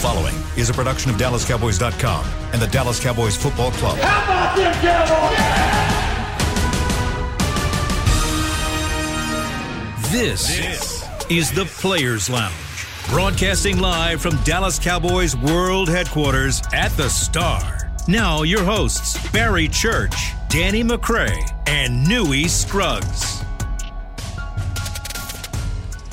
[0.00, 3.98] following is a production of DallasCowboys.com and the Dallas Cowboys Football Club.
[3.98, 5.70] How about them Cowboys?
[10.10, 17.92] This, is the Players Lounge, broadcasting live from Dallas Cowboys World Headquarters at the Star.
[18.08, 20.14] Now, your hosts, Barry Church,
[20.48, 23.42] Danny McCray, and Newy Scruggs.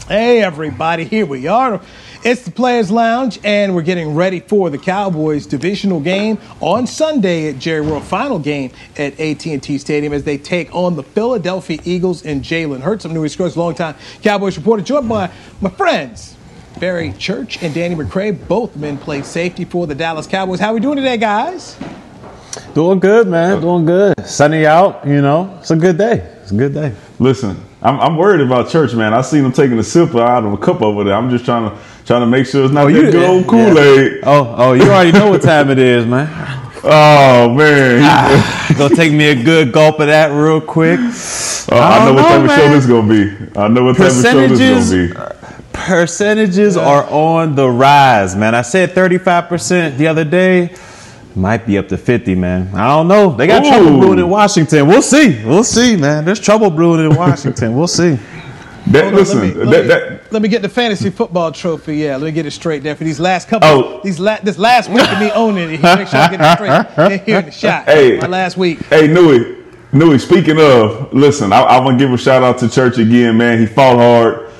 [0.09, 1.81] Hey, everybody, here we are.
[2.23, 7.49] It's the Players Lounge, and we're getting ready for the Cowboys divisional game on Sunday
[7.49, 8.03] at Jerry World.
[8.03, 13.05] Final game at AT&T Stadium as they take on the Philadelphia Eagles and Jalen Hurts.
[13.05, 15.31] I'm Newy Scruggs, longtime Cowboys reporter, joined by
[15.61, 16.35] my friends
[16.79, 18.47] Barry Church and Danny McCray.
[18.47, 20.59] Both men play safety for the Dallas Cowboys.
[20.59, 21.77] How are we doing today, guys?
[22.73, 23.61] Doing good, man.
[23.61, 24.25] Doing good.
[24.25, 25.55] Sunny out, you know.
[25.59, 26.17] It's a good day.
[26.41, 26.95] It's a good day.
[27.19, 29.13] Listen, I'm, I'm worried about church, man.
[29.13, 31.13] I seen him taking a sip out of a cup over there.
[31.13, 31.77] I'm just trying to
[32.07, 34.21] trying to make sure it's not oh, you, good old Kool Aid.
[34.23, 36.27] Oh, oh, you already know what time it is, man.
[36.83, 40.99] Oh man, ah, gonna take me a good gulp of that real quick.
[40.99, 42.45] Oh, I, I, know what type man.
[42.45, 43.59] of show this gonna be.
[43.59, 45.37] I know what type of show this is gonna be.
[45.73, 46.87] Percentages yeah.
[46.87, 48.55] are on the rise, man.
[48.55, 50.75] I said 35% the other day.
[51.35, 52.73] Might be up to 50, man.
[52.73, 53.35] I don't know.
[53.35, 53.69] They got Ooh.
[53.69, 54.87] trouble brewing in Washington.
[54.87, 55.43] We'll see.
[55.45, 56.25] We'll see, man.
[56.25, 57.75] There's trouble brewing in Washington.
[57.75, 58.17] We'll see.
[58.87, 61.97] That, listen, let me, let, that, me, that, let me get the fantasy football trophy.
[61.97, 63.67] Yeah, let me get it straight there for these last couple.
[63.69, 64.01] Oh.
[64.03, 65.81] these la- this last week of me owning it.
[65.81, 67.85] Make sure I get it straight here in the shot.
[67.85, 68.79] Hey, my last week.
[68.85, 70.19] Hey, Newy, Newy.
[70.19, 73.59] Speaking of, listen, I, I want to give a shout out to Church again, man.
[73.59, 74.51] He fought hard,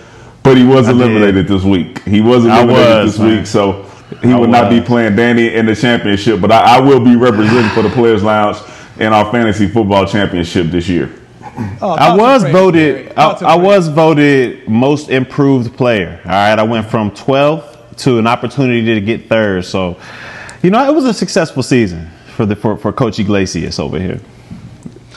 [0.43, 2.01] but he was eliminated this week.
[2.03, 3.37] He was eliminated was, this man.
[3.37, 3.83] week, so
[4.21, 4.49] he I will was.
[4.49, 6.39] not be playing Danny in the championship.
[6.41, 8.57] But I, I will be representing for the Players Lounge
[8.99, 11.13] in our fantasy football championship this year.
[11.81, 13.11] Oh, I was voted.
[13.17, 16.21] I, I was voted most improved player.
[16.23, 19.65] All right, I went from 12th to an opportunity to get third.
[19.65, 19.99] So,
[20.61, 24.19] you know, it was a successful season for the for, for Coach Iglesias over here.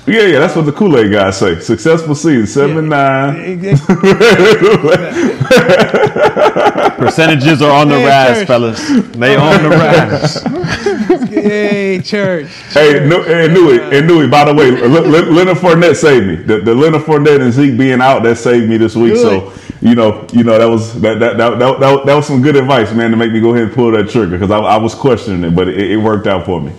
[0.07, 1.61] Yeah, yeah, that's what the Kool Aid guys say.
[1.61, 3.33] Successful season, seven yeah.
[3.33, 3.61] nine.
[6.97, 8.81] Percentages are on the rise, fellas.
[9.13, 10.43] They on the rise.
[11.97, 12.49] Hey, church.
[12.73, 14.29] Hey, no, hey, Newy, and Newy.
[14.29, 16.37] By the way, Leonard Fournette saved me.
[16.37, 19.15] The, the Leonard Fournette and Zeke being out that saved me this week.
[19.15, 19.23] Good.
[19.23, 22.43] So you know, you know that was that that, that that, that that was some
[22.43, 24.77] good advice, man, to make me go ahead and pull that trigger because I, I
[24.77, 26.73] was questioning it, but it, it worked out for me.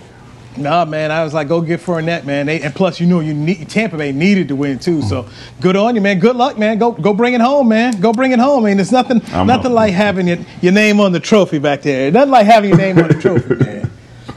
[0.56, 2.44] No, man, I was like, go get Fournette, man.
[2.44, 5.00] They, and plus, you know, you need Tampa Bay needed to win too.
[5.00, 5.26] So
[5.60, 6.18] good on you, man.
[6.18, 6.78] Good luck, man.
[6.78, 7.98] Go go bring it home, man.
[8.00, 8.64] Go bring it home.
[8.64, 11.82] I mean, there's nothing I'm nothing like having your, your name on the trophy back
[11.82, 12.10] there.
[12.10, 13.91] Nothing like having your name on the trophy, man.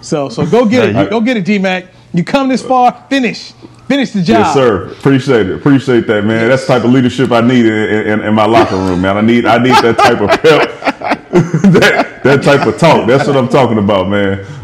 [0.05, 1.09] So so go get it.
[1.09, 1.85] Go get it, D Mac.
[2.13, 3.53] You come this far, finish.
[3.87, 4.45] Finish the job.
[4.45, 4.87] Yes, sir.
[4.91, 5.55] Appreciate it.
[5.57, 6.49] Appreciate that, man.
[6.49, 9.17] That's the type of leadership I need in, in, in my locker room, man.
[9.17, 10.41] I need I need that type of pep
[11.31, 13.07] that, that type of talk.
[13.07, 14.45] That's what I'm talking about, man.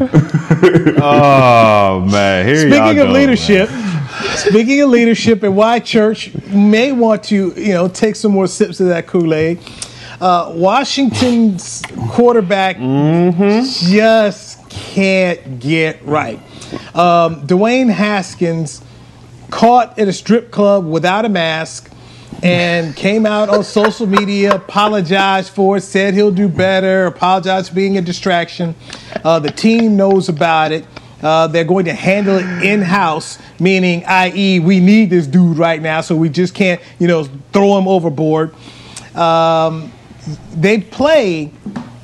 [1.02, 4.36] oh man, here Speaking of go, leadership, man.
[4.36, 8.80] speaking of leadership, and why church may want to, you know, take some more sips
[8.80, 9.60] of that Kool Aid.
[10.20, 13.92] Uh, Washington's quarterback mm-hmm.
[13.92, 14.51] just
[14.92, 16.38] can't get right.
[16.94, 18.82] Um, Dwayne Haskins
[19.48, 21.90] caught at a strip club without a mask
[22.42, 27.74] and came out on social media, apologized for it, said he'll do better, apologized for
[27.74, 28.74] being a distraction.
[29.24, 30.84] Uh, the team knows about it.
[31.22, 35.80] Uh, they're going to handle it in house, meaning, i.e., we need this dude right
[35.80, 38.54] now, so we just can't, you know, throw him overboard.
[39.16, 39.90] Um,
[40.52, 41.50] they play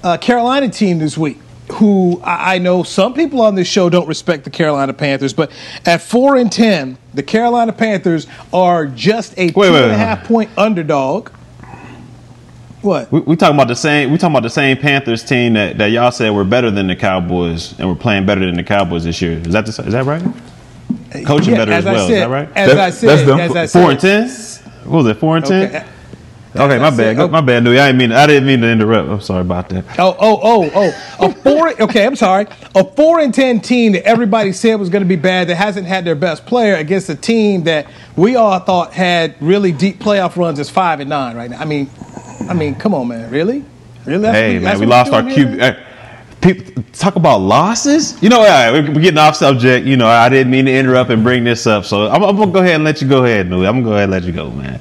[0.03, 1.39] a Carolina team this week
[1.73, 5.51] who I know some people on this show don't respect the Carolina Panthers, but
[5.85, 9.97] at four and ten, the Carolina Panthers are just a wait, two wait, and a
[9.97, 11.31] half point underdog.
[12.81, 13.11] What?
[13.11, 14.13] We, we talking about the same.
[14.13, 16.97] We talking about the same Panthers team that, that y'all said were better than the
[16.97, 19.33] Cowboys and were playing better than the Cowboys this year.
[19.33, 20.23] Is that the, is that right?
[21.27, 22.07] Coaching yeah, better as, as well.
[22.07, 22.49] Said, is that right?
[22.55, 24.29] As that's, I said, that's as I said, four and ten.
[24.85, 25.15] What was it?
[25.19, 25.67] Four and ten.
[25.67, 25.87] Okay.
[26.59, 27.01] Okay, my bad.
[27.01, 27.21] Okay.
[27.21, 27.29] Oh.
[27.29, 27.79] My bad, Newy.
[27.79, 29.09] I didn't mean I didn't mean to interrupt.
[29.09, 29.85] I'm sorry about that.
[29.99, 31.27] Oh, oh, oh, oh.
[31.27, 32.47] A four okay, I'm sorry.
[32.75, 36.05] A four and ten team that everybody said was gonna be bad that hasn't had
[36.05, 40.59] their best player against a team that we all thought had really deep playoff runs
[40.59, 41.59] is five and nine right now.
[41.59, 41.89] I mean
[42.49, 43.31] I mean, come on, man.
[43.31, 43.65] Really?
[44.07, 44.23] Really?
[44.23, 45.85] That's hey, what, man, we lost our QB.
[46.41, 48.21] People talk about losses.
[48.23, 49.87] You know, yeah, we're getting off subject.
[49.87, 52.53] You know, I didn't mean to interrupt and bring this up, so I'm, I'm gonna
[52.53, 53.67] go ahead and let you go ahead, Newy.
[53.67, 54.81] I'm gonna go ahead and let you go, man.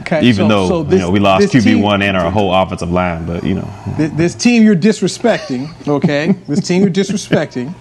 [0.00, 0.22] Okay.
[0.22, 2.90] Even so, though so this, you know we lost QB one and our whole offensive
[2.90, 6.32] line, but you know this, this team you're disrespecting, okay?
[6.48, 7.74] this team you're disrespecting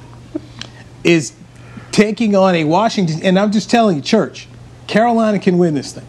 [1.04, 1.34] is
[1.92, 4.48] taking on a Washington, and I'm just telling you, Church,
[4.88, 6.08] Carolina can win this thing.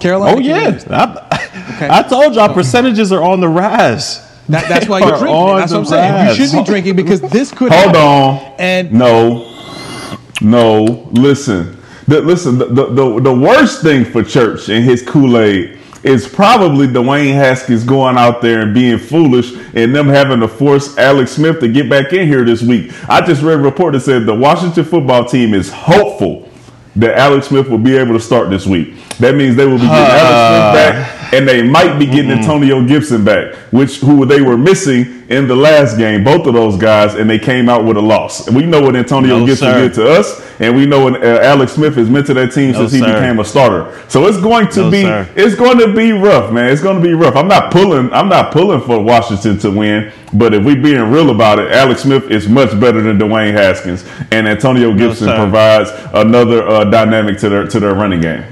[0.00, 0.36] Carolina.
[0.36, 1.88] Oh yeah, I, okay.
[1.90, 4.28] I told y'all percentages are on the rise.
[4.48, 5.56] That, that's why you're drinking.
[5.56, 6.28] That's what I'm saying.
[6.28, 7.72] You should be drinking because this could.
[7.72, 8.00] Hold happen.
[8.00, 8.54] on.
[8.58, 9.56] And no,
[10.40, 11.08] no.
[11.12, 12.58] Listen, the, listen.
[12.58, 17.84] The, the the worst thing for Church and his Kool Aid is probably Dwayne Haskins
[17.84, 21.88] going out there and being foolish and them having to force Alex Smith to get
[21.88, 22.92] back in here this week.
[23.08, 26.48] I just read a report that said the Washington football team is hopeful
[26.96, 28.94] that Alex Smith will be able to start this week.
[29.18, 32.30] That means they will be getting uh, Alex Smith back, and they might be getting
[32.30, 32.40] mm-hmm.
[32.40, 36.22] Antonio Gibson back, which who they were missing in the last game.
[36.22, 38.46] Both of those guys, and they came out with a loss.
[38.46, 39.88] And we know what Antonio no, Gibson sir.
[39.88, 42.72] did to us, and we know what uh, Alex Smith has meant to that team
[42.72, 43.14] no, since he sir.
[43.14, 43.98] became a starter.
[44.08, 45.28] So it's going to no, be sir.
[45.34, 46.70] it's going to be rough, man.
[46.70, 47.34] It's going to be rough.
[47.34, 48.12] I'm not pulling.
[48.12, 50.12] I'm not pulling for Washington to win.
[50.34, 54.04] But if we're being real about it, Alex Smith is much better than Dwayne Haskins,
[54.30, 58.44] and Antonio Gibson provides another uh, dynamic to their to their running game.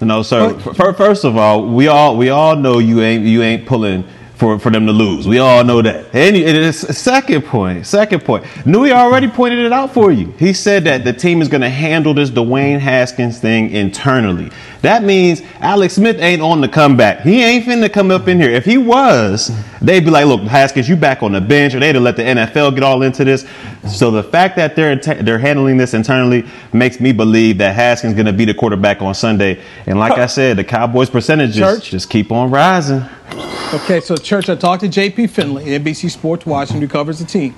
[0.00, 0.58] No, sir.
[0.58, 4.04] First of all, we all we all know you ain't you ain't pulling
[4.40, 5.28] for, for them to lose.
[5.28, 6.06] We all know that.
[6.14, 7.44] And it is second.
[7.84, 8.44] Second point.
[8.64, 10.32] Newy already pointed it out for you.
[10.38, 14.50] He said that the team is going to handle this Dwayne Haskins thing internally.
[14.80, 17.20] That means Alex Smith ain't on the comeback.
[17.20, 18.50] He ain't finna come up in here.
[18.50, 19.50] If he was,
[19.82, 22.22] they'd be like, "Look, Haskins, you back on the bench," or they'd have let the
[22.22, 23.46] NFL get all into this.
[23.86, 28.16] So the fact that they're they're handling this internally makes me believe that Haskins is
[28.16, 29.60] going to be the quarterback on Sunday.
[29.84, 31.90] And like I said, the Cowboys' percentages Church.
[31.90, 33.04] just keep on rising.
[33.72, 37.54] Okay, so Church, I talked to JP Finley, NBC Sports Washington, who covers the team.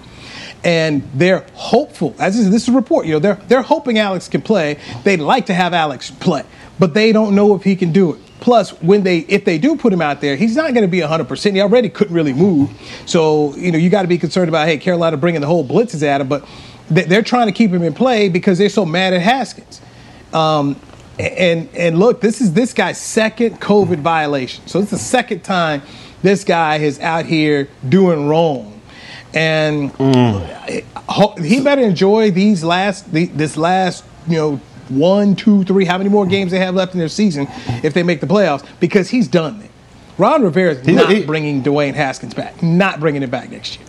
[0.65, 4.43] And they're hopeful, as this is a report, you know, they're, they're hoping Alex can
[4.43, 4.79] play.
[5.05, 6.45] They'd like to have Alex play,
[6.79, 8.21] but they don't know if he can do it.
[8.41, 10.99] Plus, when they if they do put him out there, he's not going to be
[10.99, 11.53] 100%.
[11.53, 12.71] He already couldn't really move.
[13.07, 16.03] So, you know, you got to be concerned about, hey, Carolina bringing the whole blitzes
[16.03, 16.45] at him, but
[16.91, 19.81] they're trying to keep him in play because they're so mad at Haskins.
[20.33, 20.79] Um,
[21.23, 24.67] and and look, this is this guy's second COVID violation.
[24.67, 25.83] So it's the second time
[26.23, 28.81] this guy is out here doing wrong.
[29.35, 31.45] And mm.
[31.45, 36.27] he better enjoy these last this last, you know, one, two, three, how many more
[36.27, 37.47] games they have left in their season
[37.83, 39.71] if they make the playoffs because he's done it.
[40.19, 43.89] Ron Rivera is not he, bringing Dwayne Haskins back, not bringing it back next year.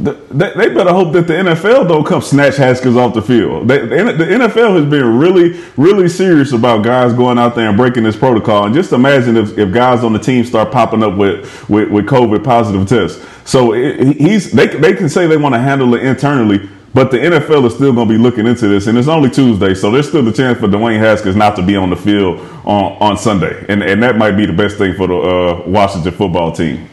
[0.00, 3.68] The, they, they, better hope that the NFL don't come snatch Haskins off the field.
[3.68, 7.76] They, the, the, NFL has been really, really serious about guys going out there and
[7.76, 8.66] breaking this protocol.
[8.66, 12.06] And just imagine if, if guys on the team start popping up with, with, with
[12.06, 13.24] COVID positive tests.
[13.48, 17.18] So it, he's they, they can say they want to handle it internally, but the
[17.18, 18.88] NFL is still going to be looking into this.
[18.88, 21.76] And it's only Tuesday, so there's still the chance for Dwayne Haskins not to be
[21.76, 23.64] on the field on, on Sunday.
[23.68, 26.88] And, and that might be the best thing for the uh, Washington football team.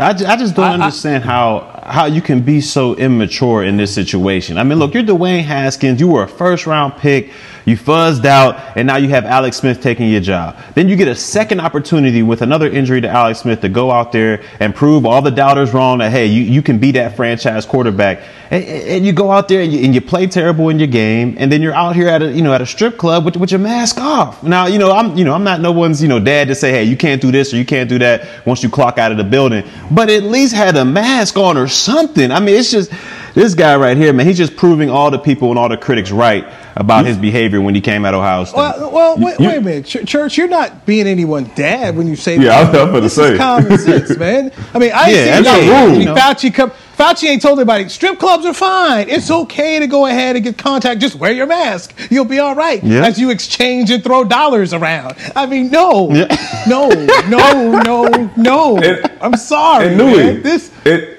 [0.00, 3.76] I, I just don't I, understand I, how how you can be so immature in
[3.76, 4.58] this situation.
[4.58, 6.00] I mean, look, you're Dwayne Haskins.
[6.00, 7.30] You were a first round pick.
[7.68, 10.56] You fuzzed out, and now you have Alex Smith taking your job.
[10.74, 14.10] Then you get a second opportunity with another injury to Alex Smith to go out
[14.10, 17.66] there and prove all the doubters wrong that, hey, you, you can be that franchise
[17.66, 18.22] quarterback.
[18.50, 21.36] And, and you go out there and you, and you, play terrible in your game,
[21.38, 23.50] and then you're out here at a you know at a strip club with, with
[23.50, 24.42] your mask off.
[24.42, 26.70] Now you know I'm you know I'm not no one's you know dad to say
[26.70, 29.18] hey you can't do this or you can't do that once you clock out of
[29.18, 32.30] the building, but at least had a mask on or something.
[32.30, 32.90] I mean it's just
[33.34, 36.10] this guy right here, man, he's just proving all the people and all the critics
[36.10, 36.46] right
[36.78, 37.08] about hmm?
[37.08, 38.56] his behavior when he came at Ohio State.
[38.56, 42.36] Well, well wait, wait, a minute, Church, you're not being anyone's dad when you say
[42.36, 42.74] yeah, that.
[42.74, 43.32] Yeah, I'm going to say.
[43.32, 44.52] Is common sense, man.
[44.72, 45.98] I mean, I yeah, see.
[45.98, 46.14] You know.
[46.14, 46.70] Fauci come.
[46.96, 49.08] Fauci ain't told anybody strip clubs are fine.
[49.08, 51.00] It's okay to go ahead and get contact.
[51.00, 51.94] Just wear your mask.
[52.10, 53.06] You'll be all right yeah.
[53.06, 55.16] as you exchange and throw dollars around.
[55.34, 56.26] I mean, no, yeah.
[56.68, 56.88] no,
[57.28, 58.78] no, no, no.
[58.88, 60.42] It, I'm sorry, and man.
[60.42, 60.72] This.
[60.84, 61.17] It,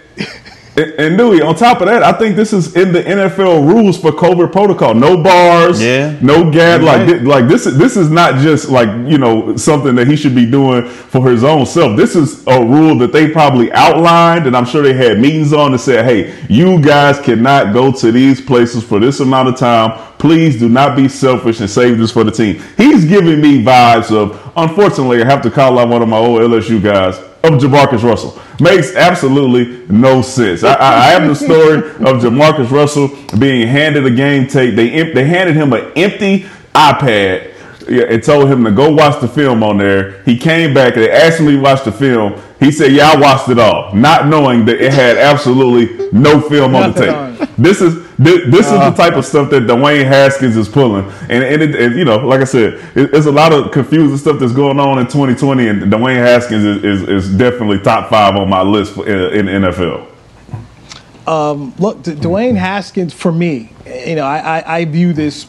[0.80, 4.12] and Newy, on top of that, I think this is in the NFL rules for
[4.12, 4.94] COVID protocol.
[4.94, 6.18] No bars, yeah.
[6.22, 6.82] no gab.
[6.82, 7.08] Right.
[7.08, 10.36] Like, like this is this is not just like you know something that he should
[10.36, 11.98] be doing for his own self.
[11.98, 15.72] This is a rule that they probably outlined, and I'm sure they had meetings on
[15.72, 20.00] to said, hey, you guys cannot go to these places for this amount of time.
[20.18, 22.62] Please do not be selfish and save this for the team.
[22.78, 24.52] He's giving me vibes of.
[24.56, 28.40] Unfortunately, I have to call out one of my old LSU guys of Jamarcus Russell.
[28.60, 30.64] Makes absolutely no sense.
[30.64, 34.76] I, I, have the story of Jamarcus Russell being handed a game tape.
[34.76, 36.42] They they handed him an empty
[36.76, 37.54] iPad
[37.88, 40.22] and told him to go watch the film on there.
[40.24, 42.40] He came back and they asked him to watch the film.
[42.60, 46.76] He said, "Yeah, I watched it all," not knowing that it had absolutely no film
[46.76, 47.50] on the tape.
[47.58, 48.96] This is this, this uh, is the uh.
[48.96, 52.42] type of stuff that Dwayne Haskins is pulling, and and, it, and you know, like
[52.42, 55.82] I said, it, it's a lot of confusing stuff that's going on in 2020, and
[55.84, 60.06] Dwayne Haskins is, is, is definitely top five on my list for, in, in NFL.
[61.26, 65.48] Um, look, D- Dwayne Haskins, for me, you know, I, I, I view this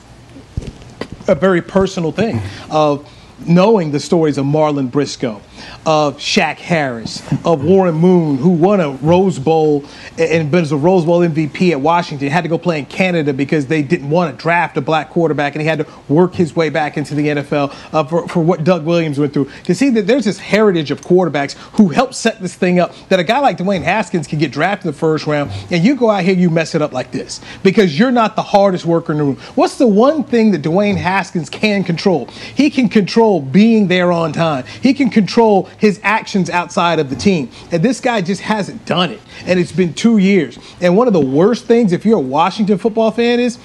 [1.26, 3.08] a very personal thing of
[3.46, 5.40] knowing the stories of Marlon Briscoe
[5.86, 9.84] of Shack Harris, of Warren Moon, who won a Rose Bowl
[10.18, 13.66] and was a Rose Bowl MVP at Washington, had to go play in Canada because
[13.66, 16.70] they didn't want to draft a black quarterback, and he had to work his way
[16.70, 19.50] back into the NFL uh, for, for what Doug Williams went through.
[19.64, 23.18] To see that there's this heritage of quarterbacks who helped set this thing up, that
[23.18, 26.10] a guy like Dwayne Haskins can get drafted in the first round, and you go
[26.10, 29.18] out here, you mess it up like this because you're not the hardest worker in
[29.18, 29.36] the room.
[29.54, 32.26] What's the one thing that Dwayne Haskins can control?
[32.26, 34.64] He can control being there on time.
[34.82, 37.50] He can control his actions outside of the team.
[37.70, 39.20] And this guy just hasn't done it.
[39.44, 40.58] And it's been two years.
[40.80, 43.58] And one of the worst things, if you're a Washington football fan, is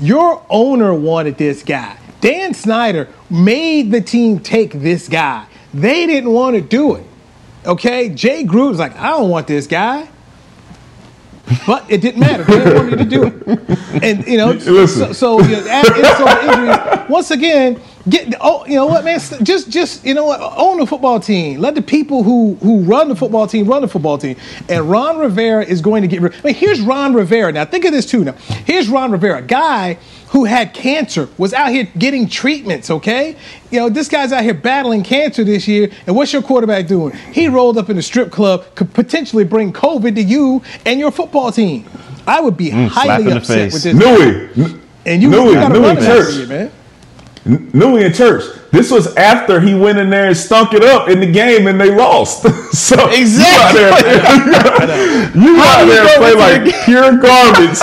[0.00, 1.96] your owner wanted this guy.
[2.20, 5.46] Dan Snyder made the team take this guy.
[5.72, 7.06] They didn't want to do it.
[7.66, 8.08] Okay?
[8.08, 10.08] Jay Gruden was like, I don't want this guy.
[11.66, 12.42] But it didn't matter.
[12.44, 14.02] They wanted to do it.
[14.02, 17.06] And, you know, so, so, you know, add insult injury.
[17.08, 19.18] Once again, Get oh, you know what, man?
[19.42, 20.38] Just just you know what?
[20.58, 21.60] Own the football team.
[21.60, 24.36] Let the people who who run the football team run the football team.
[24.68, 26.22] And Ron Rivera is going to get.
[26.22, 27.50] I mean, here's Ron Rivera.
[27.52, 28.24] Now think of this too.
[28.24, 28.32] Now
[28.66, 32.90] here's Ron Rivera, a guy who had cancer, was out here getting treatments.
[32.90, 33.36] Okay,
[33.70, 35.90] you know this guy's out here battling cancer this year.
[36.06, 37.16] And what's your quarterback doing?
[37.32, 41.10] He rolled up in a strip club, could potentially bring COVID to you and your
[41.10, 41.88] football team.
[42.26, 43.94] I would be mm, highly upset with this.
[43.94, 46.48] Newy, and you, Newy, you got to run Church.
[46.48, 46.70] man.
[47.44, 48.42] Newy in church.
[48.70, 51.78] This was after he went in there and stunk it up in the game and
[51.78, 52.42] they lost.
[52.72, 53.82] so exactly.
[53.82, 57.80] you out there, you out there and play like pure garbage.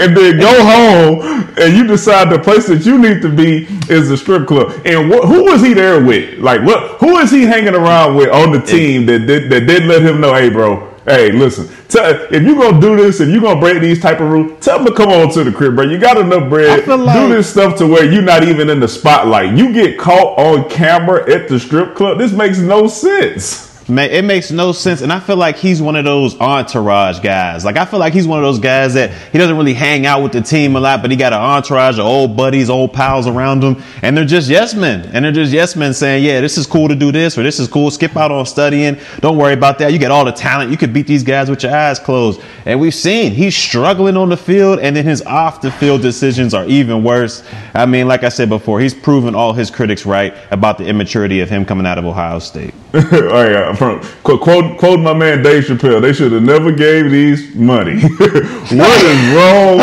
[0.00, 4.08] and then go home and you decide the place that you need to be is
[4.08, 4.72] the strip club.
[4.86, 6.38] And wh- who was he there with?
[6.38, 6.98] Like what?
[7.00, 10.20] Who is he hanging around with on the team that did that did let him
[10.20, 11.68] know, hey, bro, Hey, listen.
[11.88, 14.78] Tell, if you're gonna do this and you're gonna break these type of rules, tell
[14.78, 15.84] them to come on to the crib, bro.
[15.84, 16.78] You got enough bread.
[16.78, 19.54] Like, do this stuff to where you're not even in the spotlight.
[19.56, 22.18] You get caught on camera at the strip club.
[22.18, 23.73] This makes no sense.
[23.86, 25.02] Man, it makes no sense.
[25.02, 27.66] And I feel like he's one of those entourage guys.
[27.66, 30.22] Like, I feel like he's one of those guys that he doesn't really hang out
[30.22, 33.26] with the team a lot, but he got an entourage of old buddies, old pals
[33.26, 33.82] around him.
[34.00, 35.10] And they're just yes men.
[35.12, 37.60] And they're just yes men saying, yeah, this is cool to do this or this
[37.60, 37.90] is cool.
[37.90, 38.96] Skip out on studying.
[39.20, 39.92] Don't worry about that.
[39.92, 40.70] You get all the talent.
[40.70, 42.40] You could beat these guys with your eyes closed.
[42.64, 46.54] And we've seen he's struggling on the field and then his off the field decisions
[46.54, 47.44] are even worse.
[47.74, 51.40] I mean, like I said before, he's proven all his critics right about the immaturity
[51.40, 52.72] of him coming out of Ohio State.
[52.94, 56.00] oh, yeah from quote quote my man Dave Chappelle.
[56.00, 58.00] They should have never gave these money.
[58.08, 59.78] what is wrong?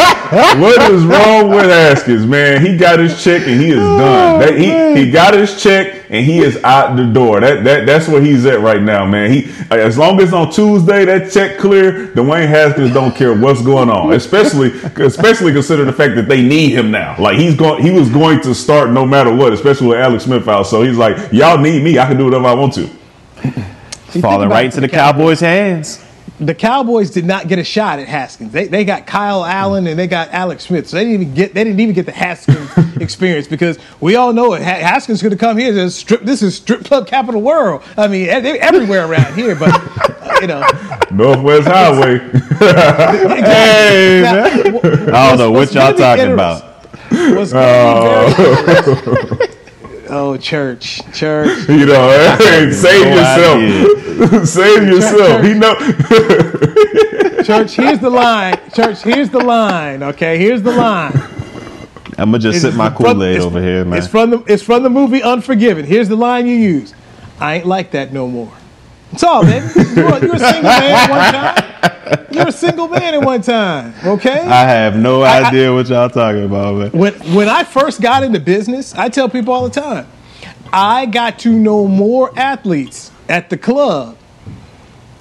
[0.62, 2.66] what is wrong with Haskins, man?
[2.66, 4.40] He got his check and he is oh, done.
[4.40, 7.40] That, he he got his check and he is out the door.
[7.40, 9.32] That that that's where he's at right now, man.
[9.32, 13.90] He as long as on Tuesday that check clear, Dwayne Haskins don't care what's going
[13.90, 14.14] on.
[14.14, 14.72] Especially
[15.04, 17.16] especially consider the fact that they need him now.
[17.20, 20.48] Like he's going he was going to start no matter what, especially with Alex Smith
[20.48, 20.64] out.
[20.64, 21.98] So he's like, y'all need me.
[21.98, 22.90] I can do whatever I want to.
[24.20, 26.04] Falling right into the, the Cowboys' hands.
[26.40, 28.52] The Cowboys did not get a shot at Haskins.
[28.52, 30.90] They, they got Kyle Allen and they got Alex Smith.
[30.90, 34.34] So they didn't even get they didn't even get the Haskins experience because we all
[34.34, 34.64] know it.
[34.64, 35.72] Haskins could have come here.
[35.72, 37.84] This strip this is strip club capital world.
[37.96, 40.68] I mean, they're everywhere around here, but uh, you know,
[41.12, 42.18] Northwest Highway.
[43.38, 45.14] hey, man.
[45.14, 46.64] I don't know what y'all talking about.
[47.12, 49.58] What's going uh,
[50.14, 51.58] Oh, church, church.
[51.70, 54.46] You know, hey, save yourself.
[54.48, 55.42] save yourself.
[55.42, 55.74] Church, he know.
[57.44, 58.60] church, here's the line.
[58.76, 60.04] Church, here's the line.
[60.04, 61.14] Okay, here's the line.
[62.18, 63.98] I'm gonna just it's sip my Kool Aid over here, man.
[63.98, 65.86] It's from the it's from the movie Unforgiven.
[65.86, 66.94] Here's the line you use.
[67.40, 68.52] I ain't like that no more.
[69.14, 69.72] It's all, man.
[69.76, 72.01] You're, you're a single man one time.
[72.32, 73.94] You're a single man at one time.
[74.04, 74.40] Okay.
[74.40, 76.92] I have no idea I, what y'all talking about, man.
[76.92, 80.08] When when I first got into business, I tell people all the time,
[80.74, 84.18] I got to know more athletes at the club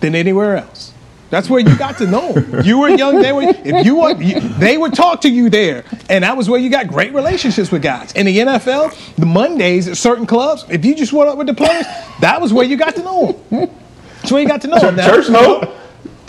[0.00, 0.92] than anywhere else.
[1.30, 2.64] That's where you got to know them.
[2.64, 3.22] You were young.
[3.22, 3.42] They were.
[3.42, 6.68] If you were, you, they would talk to you there, and that was where you
[6.70, 8.12] got great relationships with guys.
[8.12, 11.54] In the NFL, the Mondays at certain clubs, if you just went up with the
[11.54, 11.86] players,
[12.20, 13.70] that was where you got to know them.
[14.16, 14.96] That's where you got to know them.
[14.96, 15.79] Now, church no.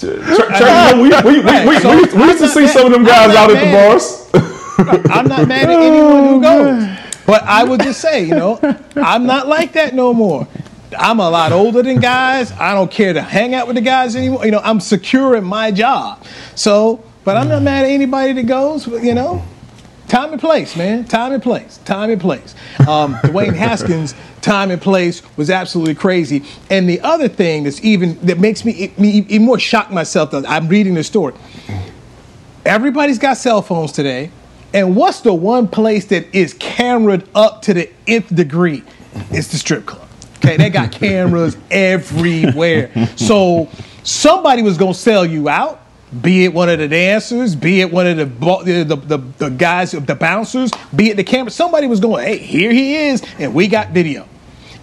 [0.01, 0.93] Church, church no.
[0.95, 3.63] We, we, we, we, we, we used to see some of them guys out at
[3.63, 4.29] the bars.
[5.11, 6.97] I'm not mad at oh, anyone who goes.
[7.27, 8.59] But I would just say, you know,
[8.95, 10.47] I'm not like that no more.
[10.97, 12.51] I'm a lot older than guys.
[12.53, 14.43] I don't care to hang out with the guys anymore.
[14.43, 16.25] You know, I'm secure in my job.
[16.55, 19.43] So, but I'm not mad at anybody that goes, you know.
[20.11, 21.05] Time and place, man.
[21.05, 21.77] Time and place.
[21.85, 22.53] Time and place.
[22.79, 26.43] Um, Dwayne Haskins' time and place was absolutely crazy.
[26.69, 30.31] And the other thing that's even that makes me, me even more shock myself.
[30.31, 31.33] That I'm reading the story.
[32.65, 34.31] Everybody's got cell phones today,
[34.73, 38.83] and what's the one place that is cameraed up to the nth degree?
[39.31, 40.09] it's the strip club.
[40.39, 42.91] Okay, they got cameras everywhere.
[43.15, 43.69] So
[44.03, 45.81] somebody was gonna sell you out.
[46.19, 49.91] Be it one of the dancers, be it one of the the, the, the guys,
[49.91, 51.51] the bouncers, be it the camera.
[51.51, 54.27] Somebody was going, hey, here he is, and we got video.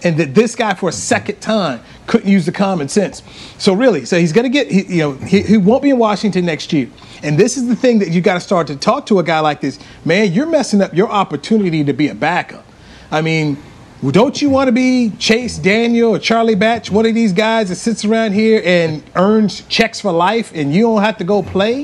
[0.03, 3.21] And that this guy, for a second time, couldn't use the common sense.
[3.57, 5.99] So really, so he's going to get, he, you know, he, he won't be in
[5.99, 6.89] Washington next year.
[7.21, 9.41] And this is the thing that you got to start to talk to a guy
[9.41, 9.77] like this.
[10.05, 12.65] Man, you're messing up your opportunity to be a backup.
[13.11, 13.61] I mean,
[14.07, 17.75] don't you want to be Chase Daniel or Charlie Batch, one of these guys that
[17.75, 21.81] sits around here and earns checks for life, and you don't have to go play?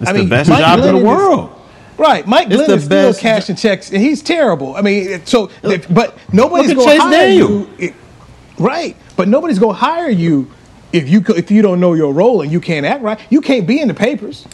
[0.00, 1.50] It's I mean, the best Mike job Glennon in the world.
[1.92, 4.74] Is, right, Mike it's Glenn is still cashing checks, and he's terrible.
[4.74, 7.68] I mean, so but nobody's going to hire Daniel.
[7.78, 7.94] you.
[8.58, 10.50] Right, but nobody's going to hire you
[10.92, 13.20] if you if you don't know your role and you can't act right.
[13.30, 14.46] You can't be in the papers.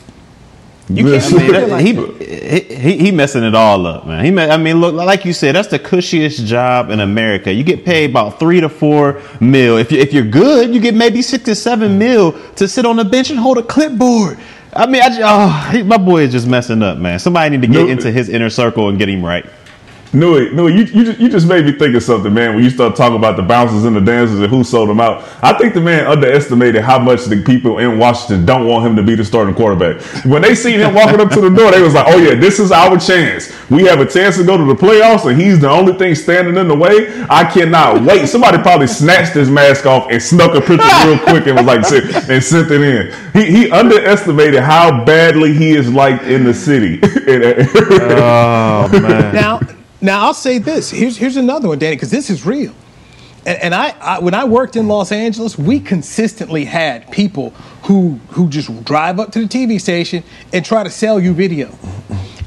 [0.90, 4.25] You can't I mean, like he, he, he messing it all up, man.
[4.25, 7.52] He, I mean, look, like you said, that's the cushiest job in America.
[7.52, 9.76] You get paid about three to four mil.
[9.76, 12.97] If you if you're good, you get maybe six to seven mil to sit on
[12.97, 14.38] the bench and hold a clipboard.
[14.73, 17.18] I mean, I oh, he, my boy is just messing up, man.
[17.18, 19.45] Somebody need to get no, into his inner circle and get him right.
[20.12, 22.55] No, no, you, you you just made me think of something, man.
[22.55, 25.23] When you start talking about the bouncers and the dancers and who sold them out,
[25.43, 29.03] I think the man underestimated how much the people in Washington don't want him to
[29.03, 30.03] be the starting quarterback.
[30.25, 32.59] When they seen him walking up to the door, they was like, "Oh yeah, this
[32.59, 33.53] is our chance.
[33.69, 36.57] We have a chance to go to the playoffs, and he's the only thing standing
[36.57, 37.12] in the way.
[37.29, 41.47] I cannot wait." Somebody probably snatched his mask off and snuck a picture real quick
[41.47, 43.12] and was like, and sent it in.
[43.35, 46.99] He he underestimated how badly he is liked in the city.
[47.05, 49.35] oh man!
[49.35, 49.61] Now
[50.00, 50.90] now I'll say this.
[50.90, 52.75] Here's here's another one, Danny, because this is real.
[53.47, 57.50] And, and I, I, when I worked in Los Angeles, we consistently had people
[57.85, 61.76] who who just drive up to the TV station and try to sell you video.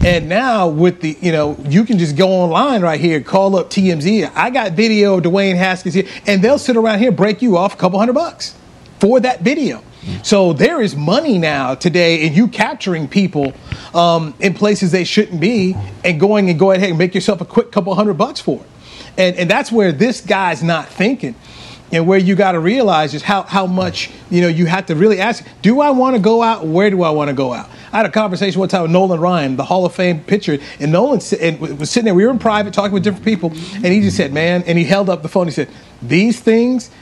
[0.04, 3.70] And now with the, you know, you can just go online right here, call up
[3.70, 4.32] TMZ.
[4.36, 7.76] I got video of Dwayne Haskins here, and they'll sit around here break you off
[7.76, 8.56] a couple hundred bucks
[9.00, 9.84] for that video.
[10.24, 13.54] So there is money now today in you capturing people
[13.94, 17.46] um, in places they shouldn't be and going and go ahead and make yourself a
[17.46, 18.70] quick couple hundred bucks for it.
[19.18, 21.36] And, and that's where this guy's not thinking.
[21.92, 24.96] And where you got to realize is how, how much, you know, you have to
[24.96, 26.66] really ask, do I want to go out?
[26.66, 27.70] Where do I want to go out?
[27.92, 30.92] I had a conversation one time with Nolan Ryan, the Hall of Fame pitcher, and
[30.92, 32.16] Nolan and was sitting there.
[32.16, 34.86] We were in private talking with different people, and he just said, man, and he
[34.86, 35.48] held up the phone.
[35.48, 35.70] He said,
[36.02, 36.90] these things–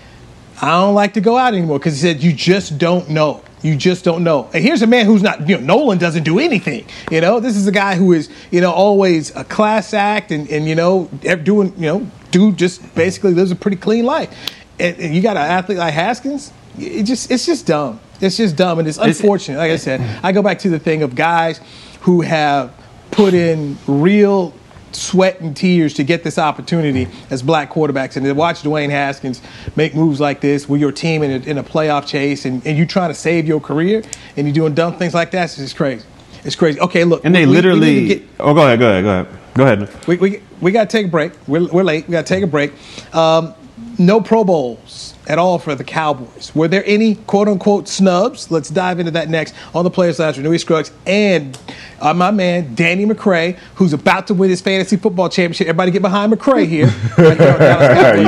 [0.61, 3.43] I don't like to go out anymore because he said you just don't know.
[3.61, 4.49] You just don't know.
[4.53, 6.85] And here's a man who's not, you know, Nolan doesn't do anything.
[7.11, 10.49] You know, this is a guy who is, you know, always a class act and,
[10.49, 11.09] and you know,
[11.43, 14.33] doing, you know, dude just basically lives a pretty clean life.
[14.79, 17.99] And, and you got an athlete like Haskins, it just, it's just dumb.
[18.21, 19.57] It's just dumb and it's unfortunate.
[19.57, 21.59] Like I said, I go back to the thing of guys
[22.01, 22.73] who have
[23.11, 24.53] put in real
[24.91, 28.15] sweat and tears to get this opportunity as black quarterbacks.
[28.15, 29.41] And to watch Dwayne Haskins
[29.75, 32.78] make moves like this with your team in a, in a playoff chase and, and
[32.78, 34.04] you trying to save your career
[34.38, 36.06] and you're doing dumb things like that, it's just crazy.
[36.43, 36.80] It's crazy.
[36.80, 37.25] Okay, look.
[37.25, 37.95] And they we, literally.
[38.02, 39.39] We get, oh, go ahead, go ahead, go ahead.
[39.56, 40.08] Go ahead.
[40.08, 41.34] We, we, we got to take a break.
[41.47, 42.08] We're, we're late.
[42.08, 42.71] We got to take a break.
[43.13, 43.54] Um,
[43.97, 46.56] no Pro Bowls at all for the Cowboys.
[46.56, 48.49] Were there any quote unquote snubs?
[48.49, 51.60] Let's dive into that next on the Players Lounge with Newy Scruggs and
[52.01, 55.67] uh, my man Danny McCray, who's about to win his fantasy football championship.
[55.67, 56.88] Everybody get behind McCray here.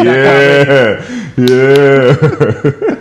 [0.04, 1.02] yeah,
[1.38, 2.96] yeah.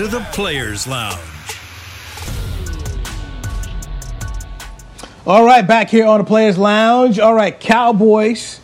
[0.00, 1.20] to the Players Lounge.
[5.26, 7.18] All right, back here on the Players Lounge.
[7.18, 8.60] All right, Cowboys,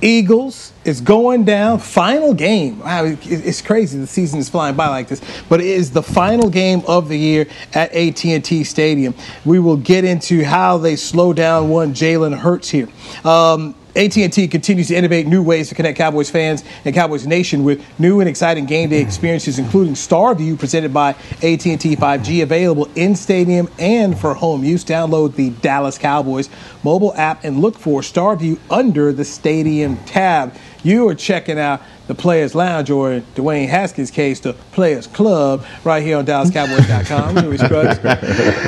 [0.00, 1.78] Eagles is going down.
[1.78, 2.78] Final game.
[2.78, 3.98] Wow, it's crazy.
[3.98, 5.20] The season is flying by like this,
[5.50, 9.14] but it is the final game of the year at AT&T Stadium.
[9.44, 12.88] We will get into how they slow down one Jalen Hurts here.
[13.26, 17.84] Um, AT&T continues to innovate new ways to connect Cowboys fans and Cowboys Nation with
[17.98, 21.10] new and exciting game day experiences, including StarView presented by
[21.42, 24.84] AT&T 5G, available in stadium and for home use.
[24.84, 26.48] Download the Dallas Cowboys
[26.84, 30.54] mobile app and look for StarView under the Stadium tab.
[30.84, 35.66] You are checking out the Players Lounge, or in Dwayne Haskins' case, the Players Club,
[35.82, 37.34] right here on DallasCowboys.com.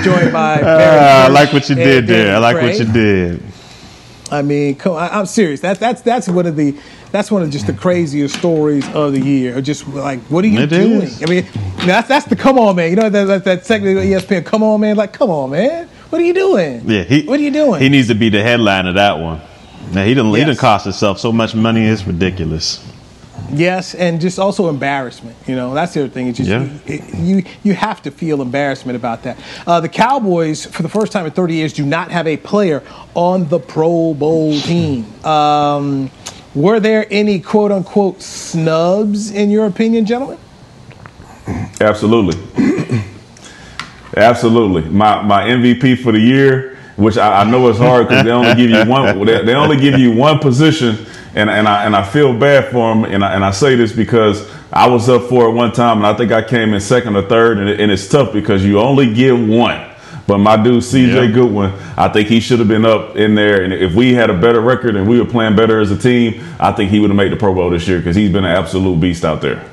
[0.04, 0.60] Joined by.
[0.60, 2.34] Uh, I like what you did there.
[2.34, 3.49] I like what you did.
[4.30, 5.60] I mean, come, I, am serious.
[5.60, 6.78] That's that's that's one of the
[7.10, 9.60] that's one of just the craziest stories of the year.
[9.60, 11.02] Just like, what are you it doing?
[11.02, 11.22] Is.
[11.22, 11.46] I mean,
[11.84, 12.90] that's that's the come on, man.
[12.90, 14.96] You know that that, that segment of ESPN, come on, man.
[14.96, 15.88] Like, come on, man.
[16.10, 16.88] What are you doing?
[16.88, 17.80] Yeah, he, what are you doing?
[17.80, 19.40] He needs to be the headline of that one.
[19.92, 20.48] Now he didn't yes.
[20.48, 21.84] he cost himself so much money.
[21.86, 22.84] It's ridiculous.
[23.52, 25.36] Yes, and just also embarrassment.
[25.46, 26.28] You know, that's the other thing.
[26.28, 26.68] It's just yeah.
[26.86, 29.38] you, you, you have to feel embarrassment about that.
[29.66, 32.82] Uh, the Cowboys, for the first time in 30 years, do not have a player
[33.14, 35.04] on the Pro Bowl team.
[35.24, 36.10] Um,
[36.54, 40.38] were there any quote unquote snubs in your opinion, gentlemen?
[41.80, 42.40] Absolutely.
[44.16, 44.82] Absolutely.
[44.90, 48.54] My my MVP for the year, which I, I know is hard because they only
[48.54, 49.24] give you one.
[49.24, 52.92] They, they only give you one position and and I and I feel bad for
[52.92, 55.98] him, and I, and I say this because I was up for it one time,
[55.98, 58.64] and I think I came in second or third, and, it, and it's tough because
[58.64, 59.90] you only get one.
[60.26, 61.34] But my dude CJ.
[61.34, 63.64] Goodwin, I think he should have been up in there.
[63.64, 66.44] And if we had a better record and we were playing better as a team,
[66.60, 68.56] I think he would have made the Pro Bowl this year because he's been an
[68.56, 69.68] absolute beast out there.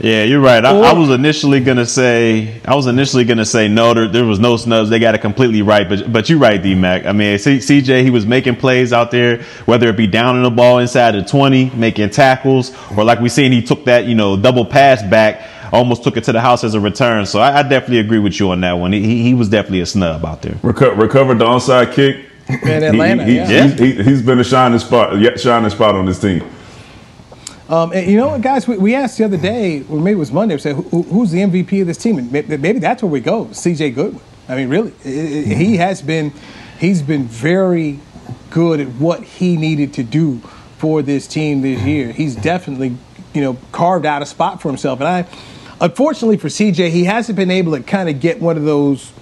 [0.00, 0.64] Yeah, you're right.
[0.64, 3.94] I, I, was initially gonna say I was initially gonna say no.
[3.94, 4.90] There, there was no snubs.
[4.90, 5.88] They got it completely right.
[5.88, 7.06] But but you're right, D Mac.
[7.06, 10.42] I mean, C, CJ he was making plays out there, whether it be down in
[10.42, 14.14] the ball inside the 20, making tackles, or like we seen he took that you
[14.14, 17.24] know double pass back, almost took it to the house as a return.
[17.24, 18.92] So I, I definitely agree with you on that one.
[18.92, 20.54] He, he was definitely a snub out there.
[20.56, 22.28] Reco- recovered the onside kick.
[22.48, 23.68] In Atlanta, he, he, yeah.
[23.68, 26.44] He, has been a shining spot, shining spot on this team.
[27.72, 28.68] Um, and you know what, guys?
[28.68, 31.30] We, we, asked the other day, or maybe it was Monday, we said, who, who's
[31.30, 32.18] the MVP of this team?
[32.18, 33.92] And maybe that's where we go, C.J.
[33.92, 34.20] Goodwin.
[34.46, 36.34] I mean, really, it, it, he has been,
[36.78, 37.98] he's been very
[38.50, 40.40] good at what he needed to do
[40.76, 42.12] for this team this year.
[42.12, 42.94] He's definitely,
[43.32, 45.00] you know, carved out a spot for himself.
[45.00, 45.26] And I,
[45.80, 49.14] unfortunately for CJ, he hasn't been able to kind of get one of those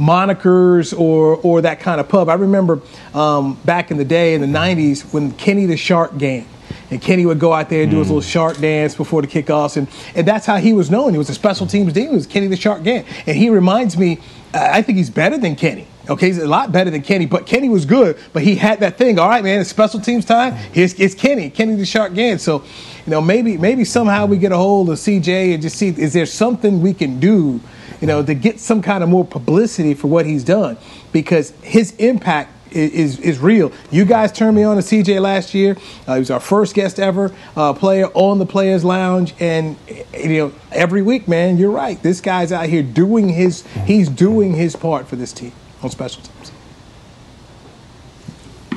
[0.00, 2.28] monikers or or that kind of pub.
[2.28, 2.80] I remember
[3.14, 6.46] um, back in the day in the '90s when Kenny the Shark Gant
[6.90, 8.00] and Kenny would go out there and do mm.
[8.00, 11.12] his little shark dance before the kickoffs, and, and that's how he was known.
[11.12, 12.08] He was a special teams dean.
[12.08, 14.18] He was Kenny the Shark Gant, and he reminds me.
[14.54, 15.86] I think he's better than Kenny.
[16.08, 18.18] Okay, he's a lot better than Kenny, but Kenny was good.
[18.32, 19.18] But he had that thing.
[19.18, 20.54] All right, man, it's special teams time.
[20.54, 22.40] Here's it's Kenny, Kenny the Shark Gant.
[22.40, 22.64] So,
[23.04, 26.14] you know, maybe maybe somehow we get a hold of CJ and just see is
[26.14, 27.60] there something we can do,
[28.00, 30.78] you know, to get some kind of more publicity for what he's done
[31.12, 33.72] because his impact is, is real.
[33.90, 35.76] You guys turned me on to CJ last year.
[36.06, 39.76] Uh, he was our first guest ever uh, player on the Players Lounge, and
[40.14, 42.02] you know every week, man, you're right.
[42.02, 45.52] This guy's out here doing his he's doing his part for this team
[45.82, 46.52] on special teams.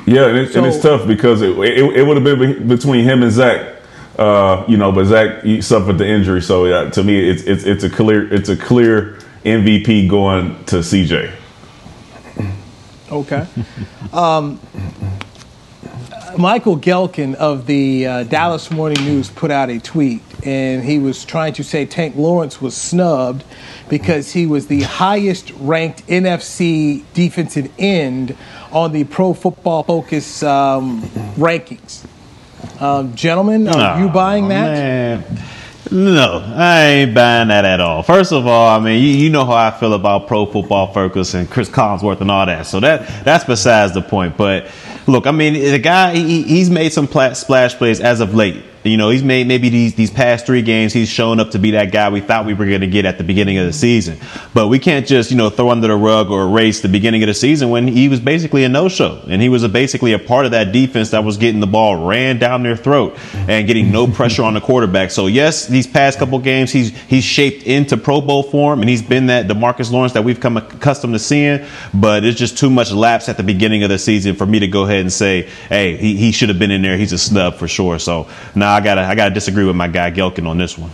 [0.06, 3.04] Yeah, and, it, so, and it's tough because it, it, it would have been between
[3.04, 3.76] him and Zach.
[4.18, 7.90] Uh, you know, but Zach suffered the injury, so to me, it's it's it's a
[7.90, 11.32] clear it's a clear MVP going to CJ.
[13.12, 13.46] Okay.
[14.12, 14.58] Um,
[16.38, 21.24] Michael Gehlken of the uh, Dallas Morning News put out a tweet, and he was
[21.24, 23.44] trying to say Tank Lawrence was snubbed
[23.90, 28.36] because he was the highest ranked NFC defensive end
[28.70, 31.02] on the Pro Football Focus um,
[31.36, 32.06] rankings.
[32.80, 34.72] Um, gentlemen, are oh, you buying that?
[34.72, 35.38] Man.
[35.92, 38.02] No, I ain't buying that at all.
[38.02, 41.34] First of all, I mean, you, you, know how I feel about Pro Football Focus
[41.34, 42.66] and Chris Collinsworth and all that.
[42.66, 44.36] So that that's besides the point.
[44.36, 44.68] But
[45.06, 48.62] Look, I mean, the guy he, he's made some splash plays as of late.
[48.84, 51.72] You know, he's made maybe these these past three games, he's shown up to be
[51.72, 54.18] that guy we thought we were going to get at the beginning of the season.
[54.54, 57.28] But we can't just you know throw under the rug or erase the beginning of
[57.28, 60.18] the season when he was basically a no show and he was a, basically a
[60.18, 63.92] part of that defense that was getting the ball ran down their throat and getting
[63.92, 65.10] no pressure on the quarterback.
[65.10, 69.02] So yes, these past couple games he's he's shaped into Pro Bowl form and he's
[69.02, 71.64] been that Demarcus Lawrence that we've come accustomed to seeing.
[71.94, 74.68] But it's just too much lapse at the beginning of the season for me to
[74.68, 76.96] go ahead and say, hey, he, he should have been in there.
[76.96, 77.98] He's a snub for sure.
[77.98, 80.90] So now I gotta I gotta disagree with my guy Gehlken on this one.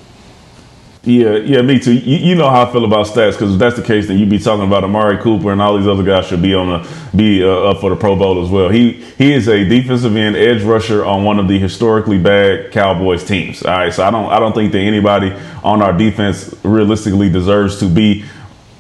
[1.05, 1.95] Yeah, yeah, me too.
[1.95, 4.29] You, you know how I feel about stats because if that's the case, then you'd
[4.29, 7.43] be talking about Amari Cooper and all these other guys should be on the be
[7.43, 8.69] uh, up for the Pro Bowl as well.
[8.69, 13.25] He he is a defensive end edge rusher on one of the historically bad Cowboys
[13.25, 13.63] teams.
[13.63, 17.79] All right, so I don't I don't think that anybody on our defense realistically deserves
[17.79, 18.25] to be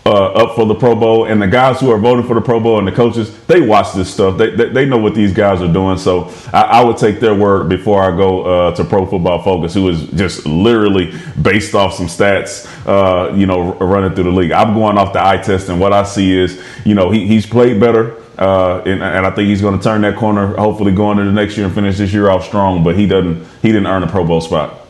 [0.09, 2.59] uh, up for the Pro Bowl, and the guys who are voting for the Pro
[2.59, 4.39] Bowl and the coaches, they watch this stuff.
[4.39, 5.99] They, they, they know what these guys are doing.
[5.99, 9.75] So I, I would take their word before I go uh, to Pro Football Focus,
[9.75, 14.53] who is just literally based off some stats, uh, you know, running through the league.
[14.53, 17.45] I'm going off the eye test, and what I see is, you know, he, he's
[17.45, 18.17] played better.
[18.39, 21.35] Uh, and, and, I think he's going to turn that corner, hopefully going into the
[21.35, 22.85] next year and finish this year off strong.
[22.85, 24.87] But he doesn't, he didn't earn a Pro Bowl spot.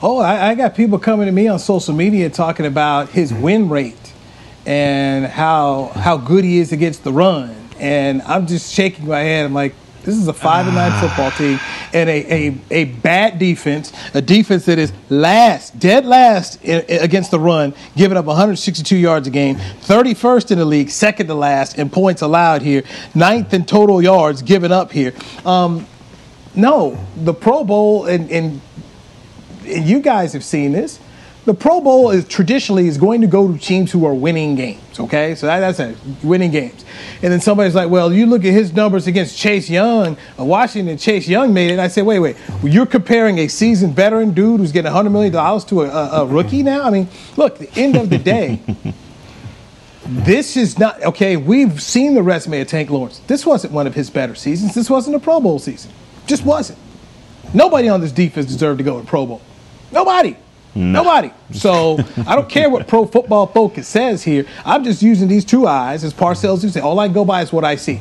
[0.00, 3.68] Oh, I, I got people coming to me on social media talking about his win
[3.68, 3.96] rate
[4.68, 7.56] and how how good he is against the run.
[7.80, 9.46] And I'm just shaking my head.
[9.46, 11.58] I'm like, this is a five and nine football team
[11.94, 17.02] and a, a, a bad defense, a defense that is last, dead last in, in,
[17.02, 21.34] against the run, giving up 162 yards a game, 31st in the league, second to
[21.34, 22.82] last in points allowed here,
[23.14, 25.14] ninth in total yards given up here.
[25.46, 25.86] Um,
[26.54, 28.60] no, the Pro Bowl, and, and,
[29.66, 30.98] and you guys have seen this
[31.48, 35.00] the Pro Bowl is traditionally is going to go to teams who are winning games.
[35.00, 36.84] Okay, so that, that's it, winning games.
[37.22, 40.98] And then somebody's like, "Well, you look at his numbers against Chase Young, uh, Washington.
[40.98, 44.34] Chase Young made it." And I said, "Wait, wait, well, you're comparing a seasoned veteran
[44.34, 46.82] dude who's getting 100 million dollars to a, a, a rookie now?
[46.82, 47.08] I mean,
[47.38, 48.60] look, the end of the day."
[50.06, 51.38] this is not okay.
[51.38, 53.20] We've seen the resume of Tank Lawrence.
[53.26, 54.74] This wasn't one of his better seasons.
[54.74, 55.90] This wasn't a Pro Bowl season.
[56.26, 56.78] Just wasn't.
[57.54, 59.40] Nobody on this defense deserved to go to Pro Bowl.
[59.90, 60.36] Nobody.
[60.78, 61.02] No.
[61.02, 61.32] Nobody.
[61.52, 64.46] So I don't care what Pro Football Focus says here.
[64.64, 66.80] I'm just using these two eyes as Parcells do say.
[66.80, 68.00] All I go by is what I see.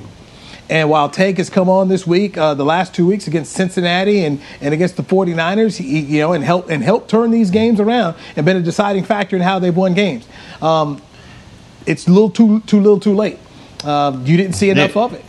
[0.69, 4.25] And while Tank has come on this week, uh, the last two weeks against Cincinnati
[4.25, 7.79] and, and against the 49ers, he, you know, and help and help turn these games
[7.79, 10.27] around and been a deciding factor in how they've won games.
[10.61, 11.01] Um,
[11.87, 13.39] it's a little too too little too late.
[13.83, 15.25] Uh, you didn't see enough of it.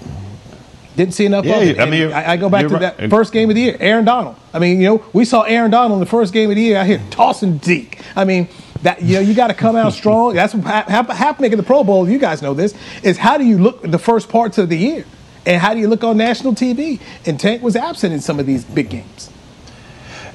[0.99, 1.79] Didn't see enough yeah, of it.
[1.79, 4.35] I mean, I, I, go back to that first game of the year, Aaron Donald.
[4.53, 6.77] I mean, you know, we saw Aaron Donald in the first game of the year
[6.77, 8.01] out here tossing Zeke.
[8.17, 8.49] I mean,
[8.83, 10.35] that you know, you got to come out strong.
[10.35, 12.09] That's what happened making the Pro Bowl.
[12.09, 12.75] You guys know this.
[13.05, 15.05] Is how do you look the first parts of the year,
[15.47, 17.01] and how do you look on national TV?
[17.25, 19.31] And Tank was absent in some of these big games.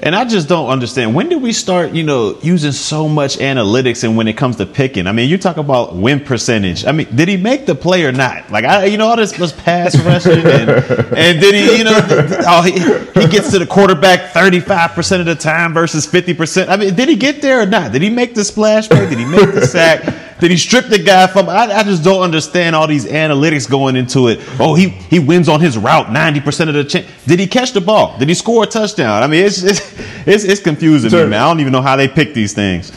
[0.04, 1.14] And I just don't understand.
[1.14, 4.66] When did we start, you know, using so much analytics and when it comes to
[4.66, 5.06] picking?
[5.06, 6.84] I mean, you talk about win percentage.
[6.84, 8.50] I mean, did he make the play or not?
[8.50, 11.98] Like, I, you know, all this was pass rushing and, and did he, you know,
[12.46, 12.72] oh, he,
[13.18, 16.68] he gets to the quarterback 35% of the time versus 50%.
[16.68, 17.92] I mean, did he get there or not?
[17.92, 19.08] Did he make the splash play?
[19.08, 20.02] Did he make the sack?
[20.40, 21.48] Did he strip the guy from?
[21.48, 24.40] I, I, just don't understand all these analytics going into it.
[24.58, 27.06] Oh, he he wins on his route ninety percent of the chance.
[27.24, 28.18] Did he catch the ball?
[28.18, 29.22] Did he score a touchdown?
[29.22, 29.80] I mean, it's it's
[30.26, 31.40] it's, it's confusing me, man.
[31.40, 32.90] I don't even know how they pick these things.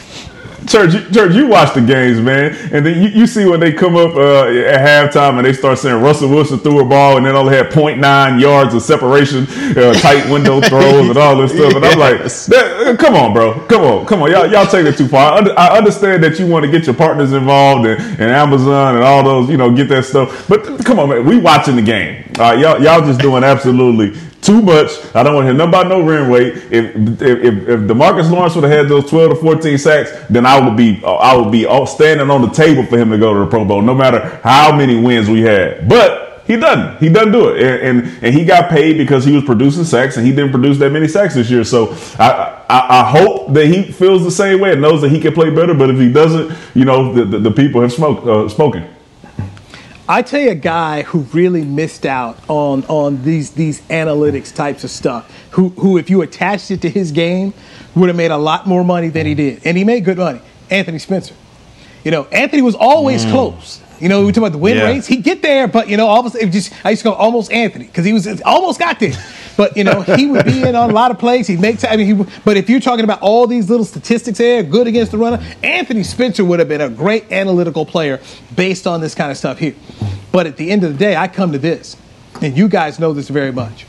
[0.66, 3.96] Church, church, you watch the games, man, and then you, you see when they come
[3.96, 7.36] up uh, at halftime and they start saying Russell Wilson threw a ball and then
[7.36, 9.46] only had 0.9 yards of separation,
[9.78, 13.60] uh, tight window throws and all this stuff, and I'm like, uh, come on, bro,
[13.66, 15.34] come on, come on, y'all, y'all take it too far.
[15.34, 18.96] I, under, I understand that you want to get your partners involved and, and, Amazon
[18.96, 21.82] and all those, you know, get that stuff, but come on, man, we watching the
[21.82, 22.24] game.
[22.38, 24.90] All right, y'all, y'all just doing absolutely too much.
[25.14, 26.54] I don't want to hear about no run rate.
[26.70, 30.46] If if, if, if Demarcus Lawrence would have had those 12 to 14 sacks, then
[30.46, 33.40] I would be I would be standing on the table for him to go to
[33.40, 35.88] the Pro Bowl, no matter how many wins we had.
[35.88, 36.98] But he doesn't.
[36.98, 40.16] He doesn't do it, and, and and, he got paid because he was producing sacks,
[40.16, 41.62] and he didn't produce that many sacks this year.
[41.62, 45.20] So I, I, I hope that he feels the same way and knows that he
[45.20, 45.74] can play better.
[45.74, 48.88] But if he doesn't, you know, the, the, the people have smoked, uh, spoken.
[50.10, 54.82] I tell you a guy who really missed out on on these these analytics types
[54.82, 55.30] of stuff.
[55.50, 57.52] Who who if you attached it to his game
[57.94, 60.40] would have made a lot more money than he did, and he made good money.
[60.70, 61.34] Anthony Spencer.
[62.04, 63.30] You know, Anthony was always mm.
[63.32, 63.82] close.
[64.00, 64.84] You know, we talk about the win yeah.
[64.84, 65.06] rates.
[65.06, 67.14] He'd get there, but you know, all of a sudden, just I used to go
[67.14, 69.12] almost Anthony because he was almost got there.
[69.56, 71.48] But you know, he would be in on a lot of plays.
[71.48, 71.80] He'd make.
[71.80, 72.40] T- I mean, he.
[72.44, 76.04] But if you're talking about all these little statistics there, good against the runner, Anthony
[76.04, 78.20] Spencer would have been a great analytical player
[78.54, 79.74] based on this kind of stuff here.
[80.30, 81.96] But at the end of the day, I come to this:
[82.40, 83.84] and you guys know this very much.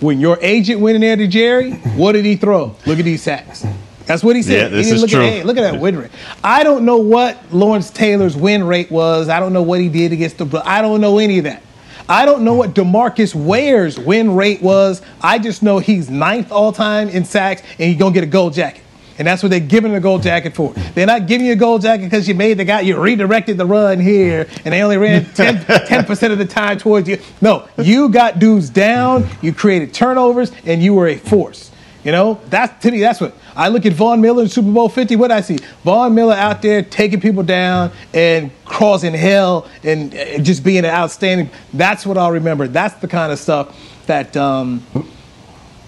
[0.00, 2.74] When your agent went in there to Jerry, what did he throw?
[2.86, 3.66] Look at these sacks.
[4.06, 4.70] That's what he said.
[4.72, 5.22] Yeah, this is look true.
[5.22, 6.10] At, hey, look at that win rate.
[6.42, 9.28] I don't know what Lawrence Taylor's win rate was.
[9.28, 10.62] I don't know what he did against the.
[10.64, 11.62] I don't know any of that.
[12.08, 15.00] I don't know what Demarcus Ware's win rate was.
[15.22, 18.52] I just know he's ninth all time in sacks, and he's gonna get a gold
[18.52, 18.82] jacket.
[19.16, 20.72] And that's what they're giving him a gold jacket for.
[20.72, 23.64] They're not giving you a gold jacket because you made the guy, you redirected the
[23.64, 27.18] run here, and they only ran 10, percent of the time towards you.
[27.40, 31.70] No, you got dudes down, you created turnovers, and you were a force.
[32.02, 34.88] You know, that's to me, that's what I look at Von Miller in Super Bowl
[34.88, 35.16] 50.
[35.16, 35.58] What I see?
[35.84, 40.86] Von Miller out there taking people down and causing hell and uh, just being an
[40.86, 41.50] outstanding.
[41.72, 42.66] That's what I'll remember.
[42.66, 44.84] That's the kind of stuff that um,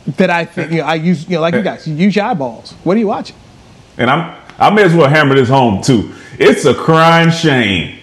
[0.06, 1.28] that I think you know, I use.
[1.28, 2.72] You know, like you guys, you use your eyeballs.
[2.84, 3.36] What are you watching?
[3.98, 6.14] And I'm I may as well hammer this home too.
[6.38, 7.98] It's a crying shame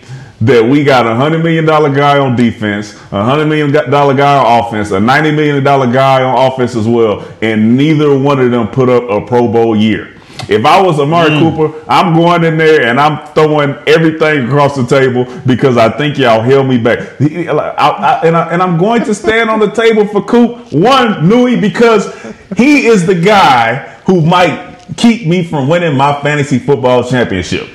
[0.46, 4.38] that we got a hundred million dollar guy on defense, a hundred million dollar guy
[4.38, 8.52] on offense, a ninety million dollar guy on offense as well, and neither one of
[8.52, 10.10] them put up a Pro Bowl year.
[10.50, 11.40] If I was Amari mm.
[11.40, 16.18] Cooper, I'm going in there and I'm throwing everything across the table because I think
[16.18, 17.00] y'all held me back.
[17.22, 20.74] I- I- and, I, and I'm going to stand on the table for Coop.
[20.74, 22.12] One, Newy, because
[22.58, 27.70] he is the guy who might keep me from winning my fantasy football championship.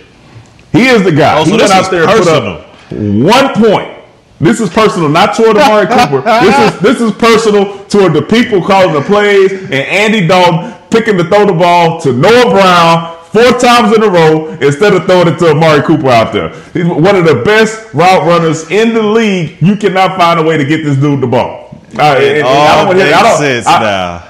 [0.72, 1.38] He is the guy.
[1.40, 3.94] Oh, so he went out there and put up one point.
[4.40, 6.22] This is personal, not toward Amari Cooper.
[6.22, 11.18] This is this is personal toward the people calling the plays and Andy Dalton picking
[11.18, 15.28] to throw the ball to Noah Brown four times in a row instead of throwing
[15.28, 16.50] it to Amari Cooper out there.
[16.72, 19.61] He's one of the best route runners in the league.
[19.61, 21.67] You cannot find a way to get this dude the ball.
[21.92, 22.01] And-
[22.40, 23.81] and I don't wanna hear- I don't- I-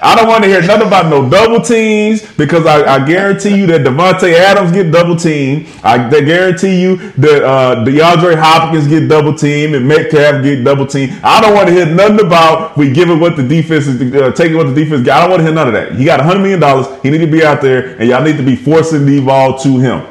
[0.01, 3.67] I don't want to hear nothing about no double teams because I, I guarantee you
[3.67, 5.67] that Davante Adams get double teamed.
[5.83, 11.15] I guarantee you that uh, DeAndre Hopkins get double teamed and Metcalf get double teamed.
[11.25, 14.57] I don't want to hear nothing about we giving what the defense is uh, taking
[14.57, 15.05] what the defense.
[15.05, 15.19] got.
[15.19, 15.93] I don't want to hear none of that.
[15.97, 16.87] He got hundred million dollars.
[17.03, 19.79] He need to be out there, and y'all need to be forcing the ball to
[19.79, 20.03] him.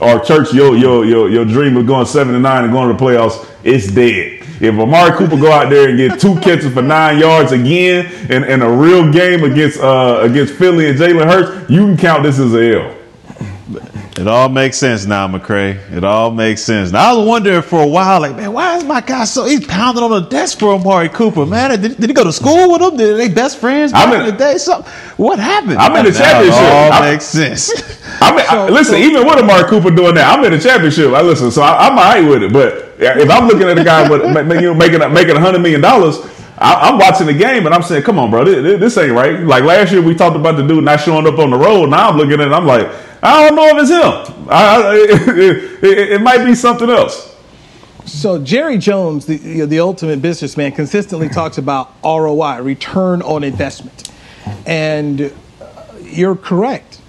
[0.00, 2.94] Or church, your your your your dream of going seven and nine and going to
[2.94, 4.37] the playoffs, is dead.
[4.60, 8.44] If Amari Cooper go out there and get two catches for nine yards again in,
[8.44, 12.38] in a real game against uh, against Philly and Jalen Hurts, you can count this
[12.38, 12.97] as a L.
[14.18, 15.78] It all makes sense now, McCray.
[15.92, 16.90] It all makes sense.
[16.90, 19.64] Now, I was wondering for a while, like, man, why is my guy so he's
[19.64, 21.80] pounding on the desk for Amari Cooper, man?
[21.80, 22.96] Did, did he go to school with him?
[22.96, 24.58] Did they best friends back I'm in in- the day?
[24.58, 24.82] So,
[25.18, 25.74] what happened?
[25.78, 26.60] I'm in the Now championship.
[26.62, 27.70] It all I'm- makes sense.
[28.20, 31.12] I mean, I- listen, even with Amari Cooper doing that, I'm in the championship.
[31.12, 32.52] I listen, so I, I'm all right with it.
[32.52, 34.22] But if I'm looking at a guy with
[34.60, 36.16] you know, making making a hundred million dollars,
[36.58, 39.38] I- I'm watching the game and I'm saying, "Come on, bro, this, this ain't right."
[39.40, 41.88] Like last year, we talked about the dude not showing up on the road.
[41.90, 42.90] Now I'm looking at it, I'm like,
[43.22, 44.48] I don't know if it's him.
[44.48, 47.36] I, I, it, it, it might be something else.
[48.08, 53.44] So Jerry Jones, the you know, the ultimate businessman, consistently talks about ROI, return on
[53.44, 54.10] investment,
[54.66, 55.20] and
[55.60, 57.00] uh, you're correct.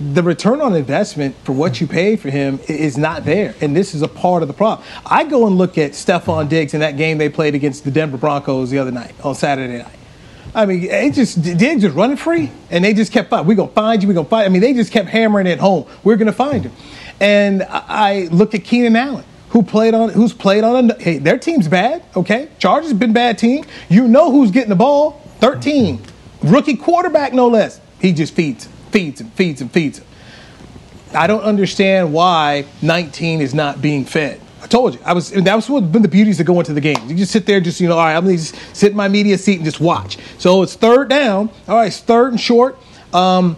[0.00, 3.94] The return on investment for what you pay for him is not there, and this
[3.94, 4.86] is a part of the problem.
[5.04, 8.16] I go and look at Stefon Diggs in that game they played against the Denver
[8.16, 9.99] Broncos the other night on Saturday night.
[10.54, 13.46] I mean, they just Diggs just running free, and they just kept fighting.
[13.46, 14.08] We're gonna find you.
[14.08, 14.46] We're gonna find.
[14.46, 15.86] I mean, they just kept hammering it home.
[16.02, 16.72] We're gonna find him.
[17.20, 20.90] And I look at Keenan Allen, who played on, who's played on.
[20.90, 22.02] A, hey, their team's bad.
[22.16, 23.64] Okay, Chargers been bad team.
[23.88, 25.22] You know who's getting the ball?
[25.38, 26.02] Thirteen,
[26.42, 27.80] rookie quarterback, no less.
[28.00, 30.00] He just feeds, feeds and feeds and feeds.
[31.14, 34.40] I don't understand why 19 is not being fed.
[34.62, 35.30] I told you, I was.
[35.30, 37.10] That was what been the beauties of going to the games.
[37.10, 39.08] You just sit there, just you know, all right, I'm gonna just sit in my
[39.08, 40.18] media seat and just watch.
[40.38, 41.50] So it's third down.
[41.66, 42.78] All right, it's third and short.
[43.14, 43.56] Um,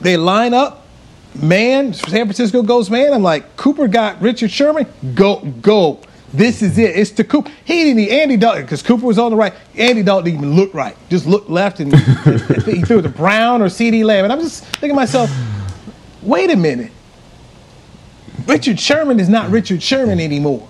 [0.00, 0.86] they line up.
[1.34, 3.12] Man, San Francisco goes man.
[3.12, 4.86] I'm like, Cooper got Richard Sherman.
[5.14, 6.00] Go, go.
[6.32, 6.96] This is it.
[6.96, 7.50] It's to Cooper.
[7.64, 9.52] He didn't need Andy Dalton because Cooper was on the right.
[9.76, 10.96] Andy Dalton didn't even look right.
[11.08, 11.94] Just looked left and
[12.64, 14.24] he threw it to Brown or CeeDee Lamb.
[14.24, 15.30] And I'm just thinking to myself,
[16.22, 16.90] wait a minute.
[18.46, 20.68] Richard Sherman is not Richard Sherman anymore.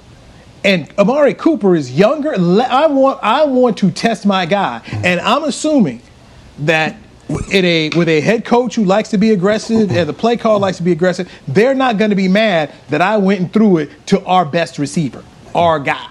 [0.63, 2.33] And Amari Cooper is younger.
[2.35, 4.81] I want I want to test my guy.
[4.87, 6.01] And I'm assuming
[6.61, 6.97] that
[7.51, 10.59] in a with a head coach who likes to be aggressive and the play call
[10.59, 13.79] likes to be aggressive, they're not going to be mad that I went and threw
[13.79, 15.23] it to our best receiver,
[15.55, 16.09] our guy.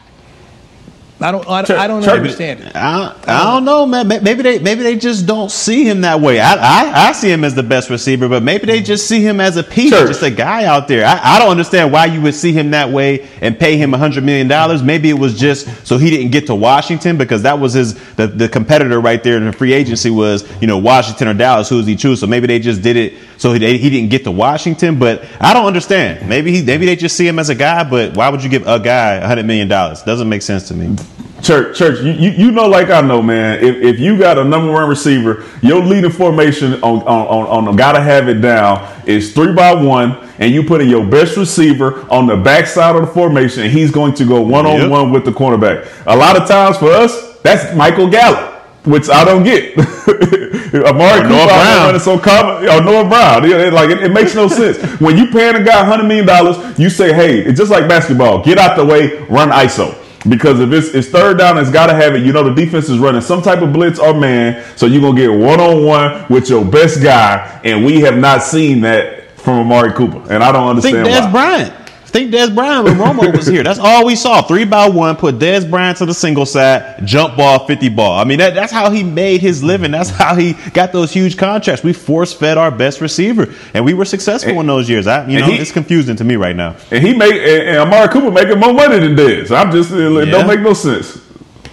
[1.23, 2.75] I don't I, don't- I don't understand it.
[2.75, 4.07] I, I don't know, man.
[4.07, 6.39] Maybe they maybe they just don't see him that way.
[6.39, 9.39] I, I, I see him as the best receiver, but maybe they just see him
[9.39, 10.09] as a piece, Church.
[10.09, 11.05] just a guy out there.
[11.05, 13.97] I, I don't understand why you would see him that way and pay him a
[13.97, 14.83] hundred million dollars.
[14.83, 18.27] Maybe it was just so he didn't get to Washington because that was his the,
[18.27, 21.69] the competitor right there in the free agency was you know Washington or Dallas.
[21.69, 22.19] Who does he choose?
[22.19, 23.13] So maybe they just did it
[23.43, 24.97] so he, he didn't get to Washington.
[24.97, 26.29] But I don't understand.
[26.29, 27.83] Maybe he maybe they just see him as a guy.
[27.83, 30.01] But why would you give a guy a hundred million dollars?
[30.01, 30.95] Doesn't make sense to me.
[31.41, 33.61] Church, church, you, you, you know, like I know, man.
[33.61, 37.75] If, if you got a number one receiver, your leading formation on on, on, on
[37.75, 42.09] gotta have it down is three by one, and you put in your best receiver
[42.09, 45.25] on the backside of the formation, and he's going to go one on one with
[45.25, 45.85] the cornerback.
[46.05, 48.52] A lot of times for us, that's Michael Gallup
[48.85, 49.77] which I don't get.
[50.73, 51.99] Amari Cooper Brown.
[51.99, 53.45] so common, or Noah Brown.
[53.45, 54.77] It, like it, it, makes no sense.
[54.99, 58.43] When you paying a guy hundred million dollars, you say, "Hey, it's just like basketball.
[58.43, 61.93] Get out the way, run ISO." Because if it's, it's third down, it's got to
[61.93, 62.23] have it.
[62.23, 65.19] You know the defense is running some type of blitz or man, so you're gonna
[65.19, 69.59] get one on one with your best guy, and we have not seen that from
[69.59, 71.05] Amari Cooper, and I don't understand.
[71.05, 71.82] Think Dez Bryant
[72.13, 73.63] think Dez Bryant when Romo was here.
[73.63, 74.41] That's all we saw.
[74.43, 78.19] Three by one, put Dez Bryant to the single side, jump ball, 50 ball.
[78.19, 79.91] I mean, that, that's how he made his living.
[79.91, 81.83] That's how he got those huge contracts.
[81.83, 85.07] We force fed our best receiver, and we were successful and, in those years.
[85.07, 86.77] I, you know, he, it's confusing to me right now.
[86.91, 89.55] And he made and, and Amari Cooper making more money than Dez.
[89.55, 90.31] I'm just it yeah.
[90.31, 91.19] don't make no sense.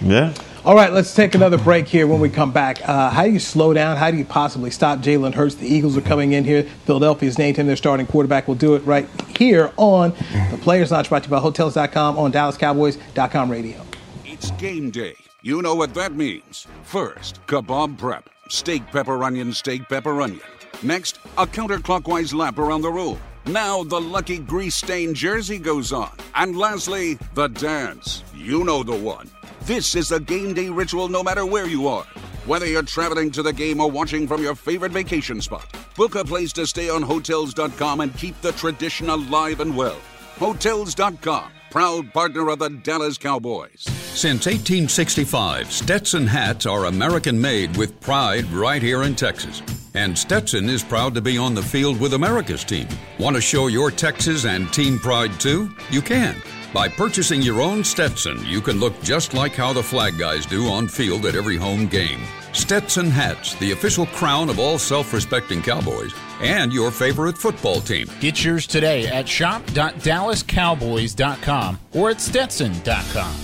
[0.01, 0.33] Yeah.
[0.63, 2.87] All right, let's take another break here when we come back.
[2.87, 3.97] Uh, how do you slow down?
[3.97, 5.55] How do you possibly stop Jalen Hurts?
[5.55, 6.61] The Eagles are coming in here.
[6.85, 8.47] Philadelphia's named him their starting quarterback.
[8.47, 10.11] We'll do it right here on
[10.51, 13.83] the Players Lounge brought to you by Hotels.com on DallasCowboys.com radio.
[14.23, 15.15] It's game day.
[15.41, 16.67] You know what that means.
[16.83, 18.29] First, kebab prep.
[18.47, 20.41] Steak, pepper, onion, steak, pepper, onion.
[20.83, 23.19] Next, a counterclockwise lap around the room.
[23.47, 26.11] Now the lucky grease stained jersey goes on.
[26.35, 28.23] And lastly, the dance.
[28.35, 29.27] You know the one.
[29.61, 32.05] This is a game day ritual no matter where you are.
[32.45, 36.25] Whether you're traveling to the game or watching from your favorite vacation spot, book a
[36.25, 39.97] place to stay on Hotels.com and keep the tradition alive and well.
[40.37, 43.83] Hotels.com, proud partner of the Dallas Cowboys.
[43.83, 49.61] Since 1865, Stetson hats are American made with pride right here in Texas.
[49.93, 52.87] And Stetson is proud to be on the field with America's team.
[53.19, 55.69] Want to show your Texas and team pride too?
[55.89, 56.41] You can.
[56.73, 60.69] By purchasing your own Stetson, you can look just like how the flag guys do
[60.69, 62.21] on field at every home game.
[62.53, 68.07] Stetson hats, the official crown of all self respecting Cowboys, and your favorite football team.
[68.21, 73.35] Get yours today at shop.dallascowboys.com or at stetson.com.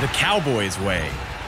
[0.00, 1.08] The Cowboys Way,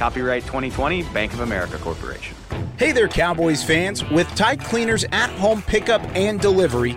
[0.00, 2.34] Copyright 2020 Bank of America Corporation.
[2.78, 4.02] Hey there, Cowboys fans.
[4.08, 6.96] With Tide Cleaners at home pickup and delivery,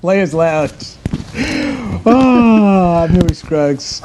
[0.00, 0.96] Players Lounge.
[2.04, 4.02] Oh, I'm Newy Scruggs.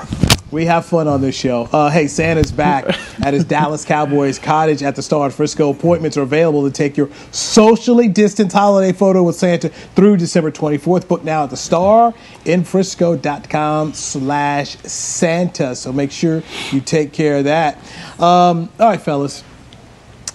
[0.49, 1.63] We have fun on this show.
[1.73, 2.85] Uh, hey, Santa's back
[3.21, 5.71] at his Dallas Cowboys cottage at the Star in Frisco.
[5.71, 11.07] Appointments are available to take your socially distanced holiday photo with Santa through December 24th.
[11.07, 12.13] Book now at the Star
[12.45, 15.75] in Frisco.com slash Santa.
[15.75, 17.77] So make sure you take care of that.
[18.19, 19.43] Um, all right, fellas.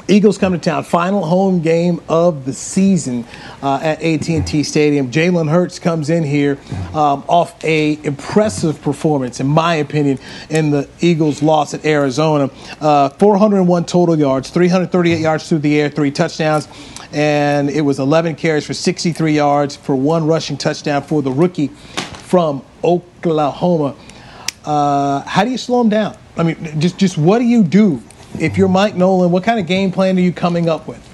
[0.09, 0.84] Eagles come to town.
[0.84, 3.24] Final home game of the season
[3.62, 5.11] uh, at AT&T Stadium.
[5.11, 10.18] Jalen Hurts comes in here um, off a impressive performance, in my opinion,
[10.50, 12.50] in the Eagles' loss at Arizona.
[12.80, 16.68] Uh, 401 total yards, 338 yards through the air, three touchdowns,
[17.12, 21.68] and it was 11 carries for 63 yards for one rushing touchdown for the rookie
[21.68, 23.94] from Oklahoma.
[24.64, 26.16] Uh, how do you slow him down?
[26.36, 28.03] I mean, just just what do you do
[28.39, 31.09] if you're Mike Nolan, what kind of game plan are you coming up with?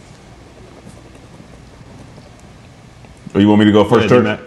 [3.35, 4.39] Oh, you want me to go first, yeah,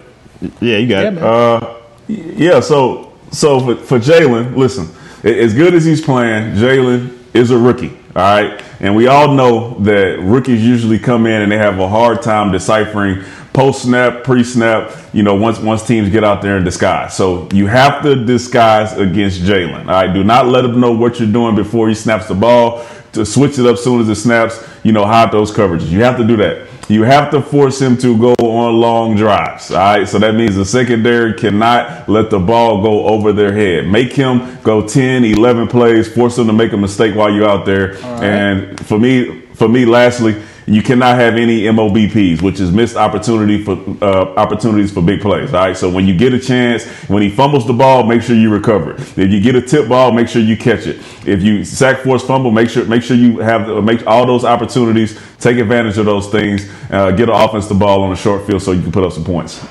[0.59, 1.17] Yeah, you got yeah, it.
[1.17, 4.87] Uh, yeah, so so for, for Jalen, listen,
[5.23, 7.97] as good as he's playing, Jalen is a rookie.
[8.15, 8.61] All right.
[8.81, 12.51] And we all know that rookies usually come in and they have a hard time
[12.51, 17.15] deciphering post snap, pre snap, you know, once once teams get out there and disguise.
[17.15, 19.81] So you have to disguise against Jalen.
[19.81, 20.13] All right.
[20.13, 22.85] Do not let him know what you're doing before he snaps the ball.
[23.13, 25.89] To switch it up as soon as it snaps, you know, hide those coverages.
[25.89, 26.67] You have to do that.
[26.87, 29.71] you have to force him to go on long drives.
[29.71, 30.07] All right.
[30.07, 33.87] So that means the secondary cannot let the ball go over their head.
[33.87, 37.65] Make him go 10, 11 plays, force him to make a mistake while you're out
[37.65, 37.93] there.
[37.93, 38.23] Right.
[38.23, 43.63] And for me, for me, lastly, you cannot have any MOBPs, which is missed opportunity
[43.63, 45.53] for uh, opportunities for big plays.
[45.53, 45.77] All right.
[45.77, 48.95] So when you get a chance, when he fumbles the ball, make sure you recover.
[48.95, 50.97] If you get a tip ball, make sure you catch it.
[51.25, 55.19] If you sack, force, fumble, make sure make sure you have make all those opportunities.
[55.39, 56.69] Take advantage of those things.
[56.89, 59.13] Uh, get an offense the ball on a short field so you can put up
[59.13, 59.65] some points.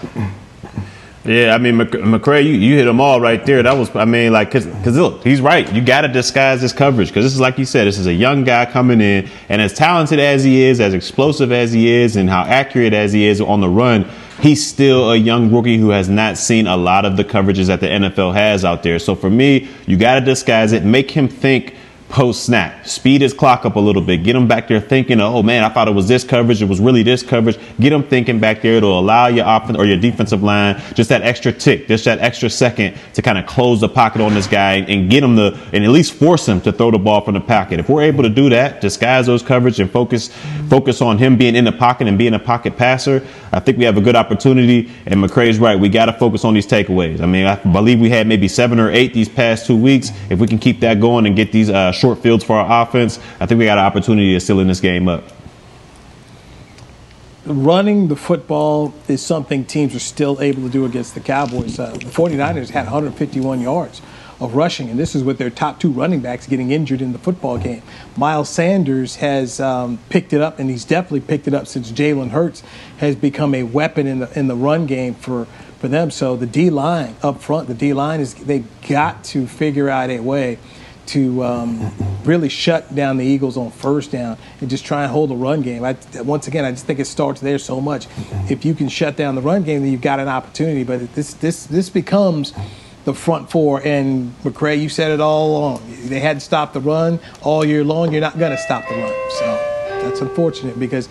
[1.24, 3.62] Yeah, I mean, McCray, you, you hit them all right there.
[3.62, 5.70] That was, I mean, like, cause, cause look, he's right.
[5.70, 8.14] You got to disguise this coverage because this is like you said, this is a
[8.14, 12.16] young guy coming in, and as talented as he is, as explosive as he is,
[12.16, 14.08] and how accurate as he is on the run,
[14.40, 17.80] he's still a young rookie who has not seen a lot of the coverages that
[17.80, 18.98] the NFL has out there.
[18.98, 21.74] So for me, you got to disguise it, make him think
[22.10, 22.86] post snap.
[22.86, 24.18] Speed his clock up a little bit.
[24.24, 26.60] Get him back there thinking, oh man, I thought it was this coverage.
[26.60, 27.58] It was really this coverage.
[27.78, 28.74] Get him thinking back there.
[28.74, 32.50] It'll allow your offense or your defensive line just that extra tick, just that extra
[32.50, 35.84] second to kind of close the pocket on this guy and get him to, and
[35.84, 37.80] at least force him to throw the ball from the pocket.
[37.80, 40.28] If we're able to do that, disguise those coverage and focus,
[40.68, 43.84] focus on him being in the pocket and being a pocket passer, I think we
[43.84, 44.90] have a good opportunity.
[45.06, 45.78] And McCray's right.
[45.78, 47.20] We got to focus on these takeaways.
[47.20, 50.10] I mean, I believe we had maybe seven or eight these past two weeks.
[50.28, 53.18] If we can keep that going and get these uh, short fields for our offense,
[53.38, 55.24] I think we got an opportunity to seal in this game up.
[57.46, 61.78] Running the football is something teams are still able to do against the Cowboys.
[61.78, 64.02] Uh, the 49ers had 151 yards
[64.40, 67.18] of rushing, and this is with their top two running backs getting injured in the
[67.18, 67.82] football game.
[68.16, 72.30] Miles Sanders has um, picked it up, and he's definitely picked it up since Jalen
[72.30, 72.62] Hurts
[72.98, 75.46] has become a weapon in the in the run game for
[75.78, 76.10] for them.
[76.10, 80.10] So the D line up front, the D line is they've got to figure out
[80.10, 80.58] a way
[81.10, 81.92] to um,
[82.24, 85.62] really shut down the Eagles on first down and just try and hold the run
[85.62, 85.84] game.
[85.84, 88.06] I, once again, I just think it starts there so much.
[88.48, 90.84] If you can shut down the run game, then you've got an opportunity.
[90.84, 92.52] But this this this becomes
[93.04, 93.82] the front four.
[93.84, 95.82] And McCray, you said it all along.
[96.04, 98.12] They had to stop the run all year long.
[98.12, 99.14] You're not going to stop the run.
[99.38, 99.46] So
[100.02, 101.08] that's unfortunate because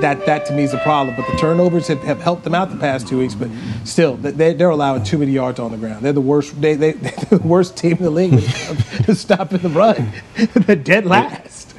[0.00, 1.16] that that to me is a problem.
[1.16, 3.34] But the turnovers have, have helped them out the past two weeks.
[3.34, 3.50] But
[3.84, 6.04] still, they, they're allowing too many yards on the ground.
[6.04, 6.60] They're the worst.
[6.60, 8.32] They, they, they're the worst team in the league
[9.04, 10.12] to stopping the run.
[10.54, 11.74] they're dead last.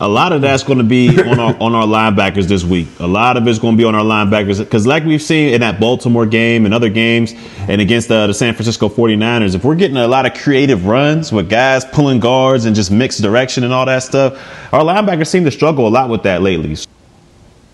[0.00, 2.88] A lot of that's going to be on our on our linebackers this week.
[2.98, 5.60] A lot of it's going to be on our linebackers because, like we've seen in
[5.60, 7.32] that Baltimore game and other games,
[7.68, 11.30] and against uh, the San Francisco 49ers, if we're getting a lot of creative runs
[11.32, 14.34] with guys pulling guards and just mixed direction and all that stuff,
[14.74, 16.76] our linebackers seem to struggle a lot with that lately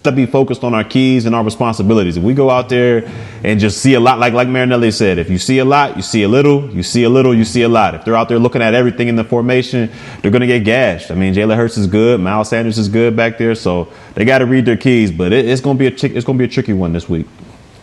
[0.03, 2.17] to be focused on our keys and our responsibilities.
[2.17, 3.11] If we go out there
[3.45, 6.03] and just see a lot, like like Marinelli said, if you see a lot, you
[6.03, 7.95] see a little, you see a little, you see a lot.
[7.95, 9.91] If they're out there looking at everything in the formation,
[10.23, 11.11] they're going to get gashed.
[11.11, 14.39] I mean, Jalen Hurts is good, Miles Sanders is good back there, so they got
[14.39, 15.13] to read their keys.
[15.13, 17.09] But it, it's going to be a it's going to be a tricky one this
[17.09, 17.27] week.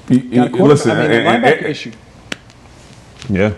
[0.10, 1.92] You, you, listen, I mean, and, and, issue.
[3.30, 3.54] Yeah,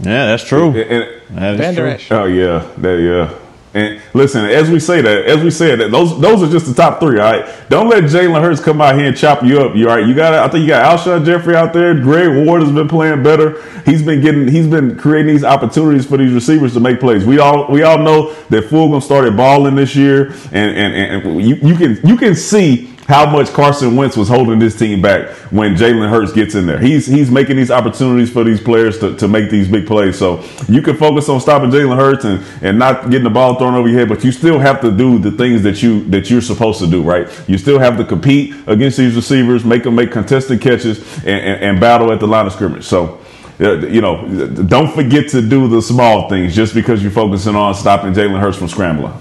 [0.00, 0.72] yeah, that's true.
[0.72, 2.16] That is true.
[2.16, 3.38] Oh yeah, that yeah.
[3.74, 6.74] And listen, as we say that, as we said that, those those are just the
[6.74, 7.18] top three.
[7.18, 9.74] All right, don't let Jalen Hurts come out here and chop you up.
[9.74, 10.06] You all right?
[10.06, 11.94] You got, I think you got Alshon Jeffery out there.
[11.94, 13.62] Greg Ward has been playing better.
[13.84, 17.24] He's been getting, he's been creating these opportunities for these receivers to make plays.
[17.24, 21.54] We all we all know that Fulgham started balling this year, and and, and you,
[21.56, 25.74] you can you can see how much Carson Wentz was holding this team back when
[25.74, 26.78] Jalen Hurts gets in there.
[26.78, 30.18] He's he's making these opportunities for these players to, to make these big plays.
[30.18, 33.74] So you can focus on stopping Jalen Hurts and, and not getting the ball thrown
[33.74, 36.40] over your head, but you still have to do the things that you that you're
[36.40, 37.28] supposed to do, right?
[37.48, 41.62] You still have to compete against these receivers, make them make contested catches, and, and,
[41.62, 42.84] and battle at the line of scrimmage.
[42.84, 43.20] So
[43.60, 44.26] uh, you know,
[44.66, 48.58] don't forget to do the small things just because you're focusing on stopping Jalen Hurts
[48.58, 49.12] from scrambling.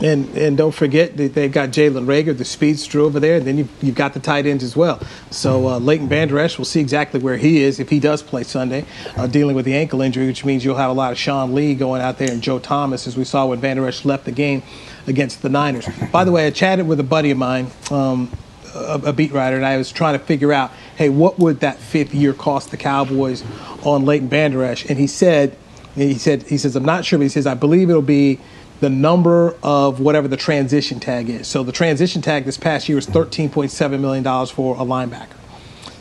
[0.00, 3.58] And and don't forget that they've got Jalen Reagor, the speedster over there, and then
[3.58, 5.00] you've, you've got the tight ends as well.
[5.30, 8.44] So uh, Leighton Vander Esch, we'll see exactly where he is if he does play
[8.44, 8.84] Sunday,
[9.16, 11.74] uh, dealing with the ankle injury, which means you'll have a lot of Sean Lee
[11.74, 14.62] going out there and Joe Thomas, as we saw when Vander Esch left the game
[15.08, 15.88] against the Niners.
[16.12, 17.68] By the way, I chatted with a buddy of mine.
[17.90, 18.30] Um,
[18.74, 21.78] a, a beat writer, and I was trying to figure out, hey, what would that
[21.78, 23.42] fifth year cost the Cowboys
[23.82, 24.84] on Leighton Vander Esch?
[24.88, 25.56] And he said,
[25.94, 28.38] he said, he says, I'm not sure, but he says, I believe it'll be
[28.80, 31.48] the number of whatever the transition tag is.
[31.48, 35.36] So the transition tag this past year was $13.7 million for a linebacker.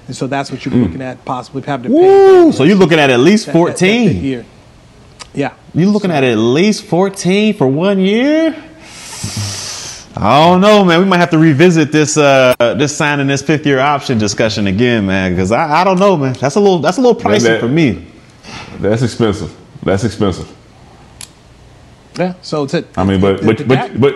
[0.08, 0.84] And so that's what you're mm.
[0.84, 2.52] looking at possibly having to pay.
[2.54, 4.08] So you're looking at at least 14.
[4.08, 4.46] That, that, year.
[5.34, 5.54] Yeah.
[5.74, 6.16] You're looking so.
[6.16, 8.56] at at least 14 for one year?
[10.20, 11.00] I don't know, man.
[11.00, 15.06] We might have to revisit this uh this signing this fifth year option discussion again,
[15.06, 15.34] man.
[15.34, 16.34] Because I, I don't know, man.
[16.34, 18.08] That's a little that's a little pricey that, for me.
[18.80, 19.56] That's expensive.
[19.84, 20.52] That's expensive.
[22.18, 22.34] Yeah.
[22.42, 24.16] So it's I mean, but but but, but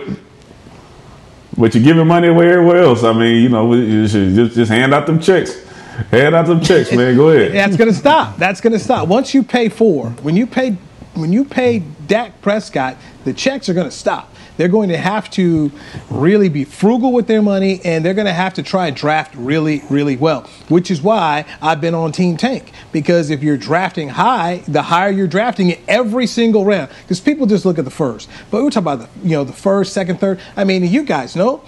[1.56, 3.04] But you're giving money away everywhere else.
[3.04, 5.62] I mean, you know, you should just just hand out them checks.
[6.10, 7.14] Hand out them checks, man.
[7.16, 7.52] Go ahead.
[7.52, 8.38] That's gonna stop.
[8.38, 9.08] That's gonna stop.
[9.08, 10.76] Once you pay for when you pay
[11.14, 14.31] when you pay Dak Prescott, the checks are gonna stop.
[14.56, 15.72] They're going to have to
[16.10, 19.34] really be frugal with their money and they're going to have to try and draft
[19.34, 22.72] really, really well, which is why I've been on Team Tank.
[22.92, 27.46] Because if you're drafting high, the higher you're drafting in every single round, because people
[27.46, 28.28] just look at the first.
[28.50, 30.40] But we're talking about the, you know, the first, second, third.
[30.56, 31.64] I mean, you guys know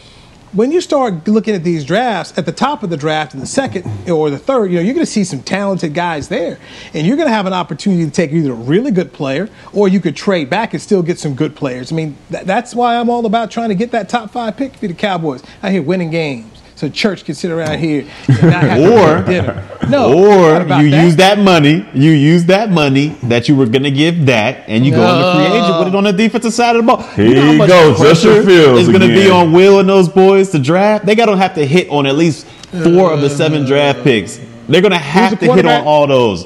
[0.55, 3.47] when you start looking at these drafts at the top of the draft in the
[3.47, 6.59] second or the third, you know, you're going to see some talented guys there.
[6.95, 9.89] And you're going to have an opportunity to take either a really good player or
[9.89, 11.91] you could trade back and still get some good players.
[11.91, 14.75] I mean, th- that's why I'm all about trying to get that top five pick
[14.77, 15.43] for the Cowboys.
[15.63, 16.54] I hear winning games.
[16.85, 19.79] So church can sit around here and not have or, to dinner.
[19.89, 21.05] No, or you that.
[21.05, 24.93] use that money, you use that money that you were gonna give that, and you
[24.93, 27.03] go on the free agent with it on the defensive side of the ball.
[27.03, 29.31] Here you know how you much go, pressure Justin Fields is gonna be again.
[29.31, 31.07] on Will and those boys to draft.
[31.07, 34.39] They gotta have to hit on at least four of the seven draft picks.
[34.69, 36.45] They're gonna have to hit on all those.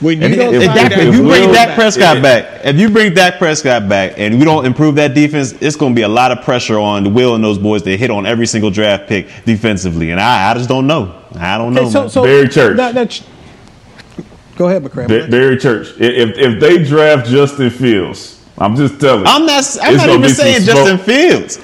[0.00, 2.64] When If, you don't if find Dak- out if you bring will- Dak Prescott back,
[2.64, 5.96] if you bring Dak Prescott back, and we don't improve that defense, it's going to
[5.96, 8.46] be a lot of pressure on the Will and those boys to hit on every
[8.46, 11.20] single draft pick defensively, and I, I just don't know.
[11.36, 11.82] I don't know.
[11.82, 12.76] Okay, so, so Barry Church.
[12.76, 13.20] that- that-
[14.56, 15.08] go ahead, McCray.
[15.08, 15.88] Ba- Barry Church.
[15.98, 19.26] If if they draft Justin Fields, I'm just telling.
[19.26, 19.64] I'm not.
[19.82, 20.76] I'm not even saying smoke.
[20.76, 21.58] Justin Fields.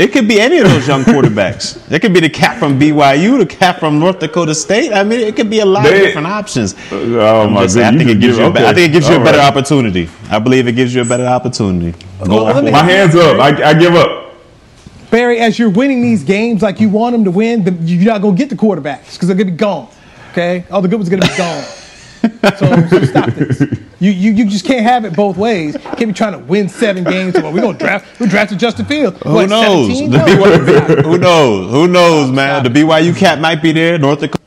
[0.00, 1.76] It could be any of those young quarterbacks.
[1.92, 4.92] It could be the cat from BYU, the cat from North Dakota State.
[4.94, 6.72] I mean, it could be a lot They- of different options.
[6.90, 8.44] Uh, oh I'm my just I think it gives you.
[8.44, 9.56] A give- be- I think it gives you a better All right.
[9.56, 10.08] opportunity.
[10.30, 11.94] I believe it gives you a better opportunity.
[12.26, 13.38] Well, let me- My hands up.
[13.38, 14.34] I, I give up.
[15.10, 18.22] Barry, as you're winning these games like you want them to win, the, you're not
[18.22, 19.88] going to get the quarterbacks because they're going to be gone.
[20.30, 20.64] Okay?
[20.70, 21.64] All the good ones are going to be gone.
[22.88, 23.62] so, so stop this.
[24.00, 25.74] You, you you just can't have it both ways.
[25.74, 27.34] You can't be trying to win seven games.
[27.34, 28.18] Well, we're going to draft.
[28.18, 29.18] We drafted Justin Fields.
[29.22, 29.88] Who What, knows?
[29.98, 30.10] 17?
[30.10, 31.70] The No, BYU who knows?
[31.70, 32.64] Who knows, man?
[32.64, 33.98] The BYU cat might be there.
[33.98, 34.42] North Dakota.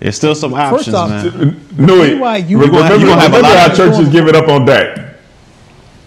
[0.00, 1.60] There's still some options, First off, man.
[1.76, 2.14] No, it.
[2.18, 4.48] BYU Remember, gonna- remember, gonna have a remember lot how of- churches give it up
[4.48, 4.98] on Dak.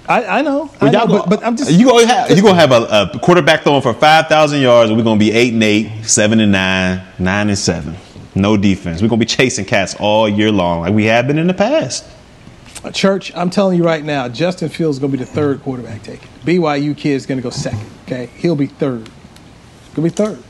[0.08, 0.64] I, I know.
[0.64, 1.70] I But, know y'all but, but I'm just.
[1.72, 4.98] you gonna have you gonna have a, a quarterback throwing for five thousand yards, and
[4.98, 7.96] we're gonna be eight and eight, seven and nine, nine and seven.
[8.40, 9.02] No defense.
[9.02, 12.06] We're gonna be chasing cats all year long, like we have been in the past.
[12.94, 16.02] Church, I'm telling you right now, Justin Fields is going to be the third quarterback
[16.02, 16.30] taken.
[16.46, 17.86] BYU kid is going to go second.
[18.06, 19.04] Okay, he'll be third.
[19.96, 20.42] Going to be third.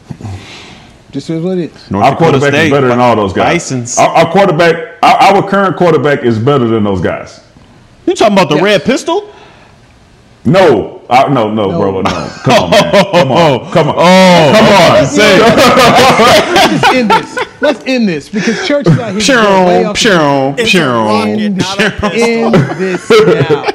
[1.09, 1.89] Just is what it is.
[1.89, 3.53] North Our Dakota quarterback State, is better than all those guys.
[3.71, 3.97] Bisons.
[3.97, 7.43] Our, our quarterback, our, our current quarterback is better than those guys.
[8.05, 8.63] You talking about the Yes.
[8.63, 9.33] red pistol?
[10.45, 11.79] No, I, no, no, No.
[11.79, 12.09] bro, no.
[12.43, 12.91] Come on, man.
[12.91, 14.93] Come on, come on, Oh, come on.
[14.93, 17.49] Let's, let's just end this.
[17.62, 19.36] Let's end this because church is out here.
[19.36, 22.14] going way off the- Pshroom, End, pshroom.
[22.14, 23.66] end this now.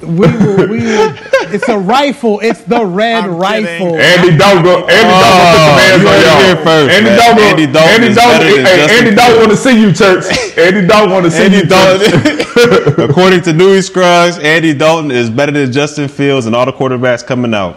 [0.00, 0.68] We will.
[0.68, 1.14] We will.
[1.50, 2.38] It's a rifle.
[2.40, 3.96] It's the red I'm rifle.
[3.96, 3.98] kidding.
[4.00, 6.64] Andy Dalton, Andy Oh, Dalton, put some hands you on heard it y'all.
[6.64, 7.10] first, Andy.
[7.10, 10.24] Dalton, Andy Dalton Andy Dalton, hey, Andy Dalton want to see you, church.
[10.58, 11.68] Andy Dalton want to see Andy you, church.
[11.68, 16.72] Dalton, according to Newy Scruggs, Andy Dalton is better than Justin Fields and all the
[16.72, 17.76] quarterbacks coming out.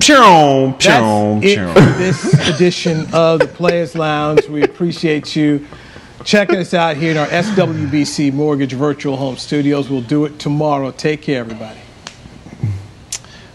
[0.00, 4.48] Pshroom, pshroom, That's it for this edition of the Players Lounge.
[4.48, 5.66] We appreciate you
[6.24, 9.90] checking us out here in our SWBC Mortgage Virtual Home Studios.
[9.90, 10.90] We'll do it tomorrow.
[10.90, 11.80] Take care, everybody.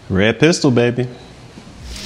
[0.08, 1.08] Red pistol, baby.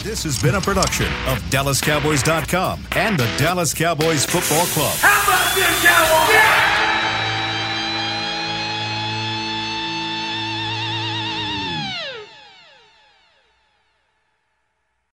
[0.03, 4.97] This has been a production of DallasCowboys.com and the Dallas Cowboys Football Club.
[5.01, 6.70] How about this, Cowboys?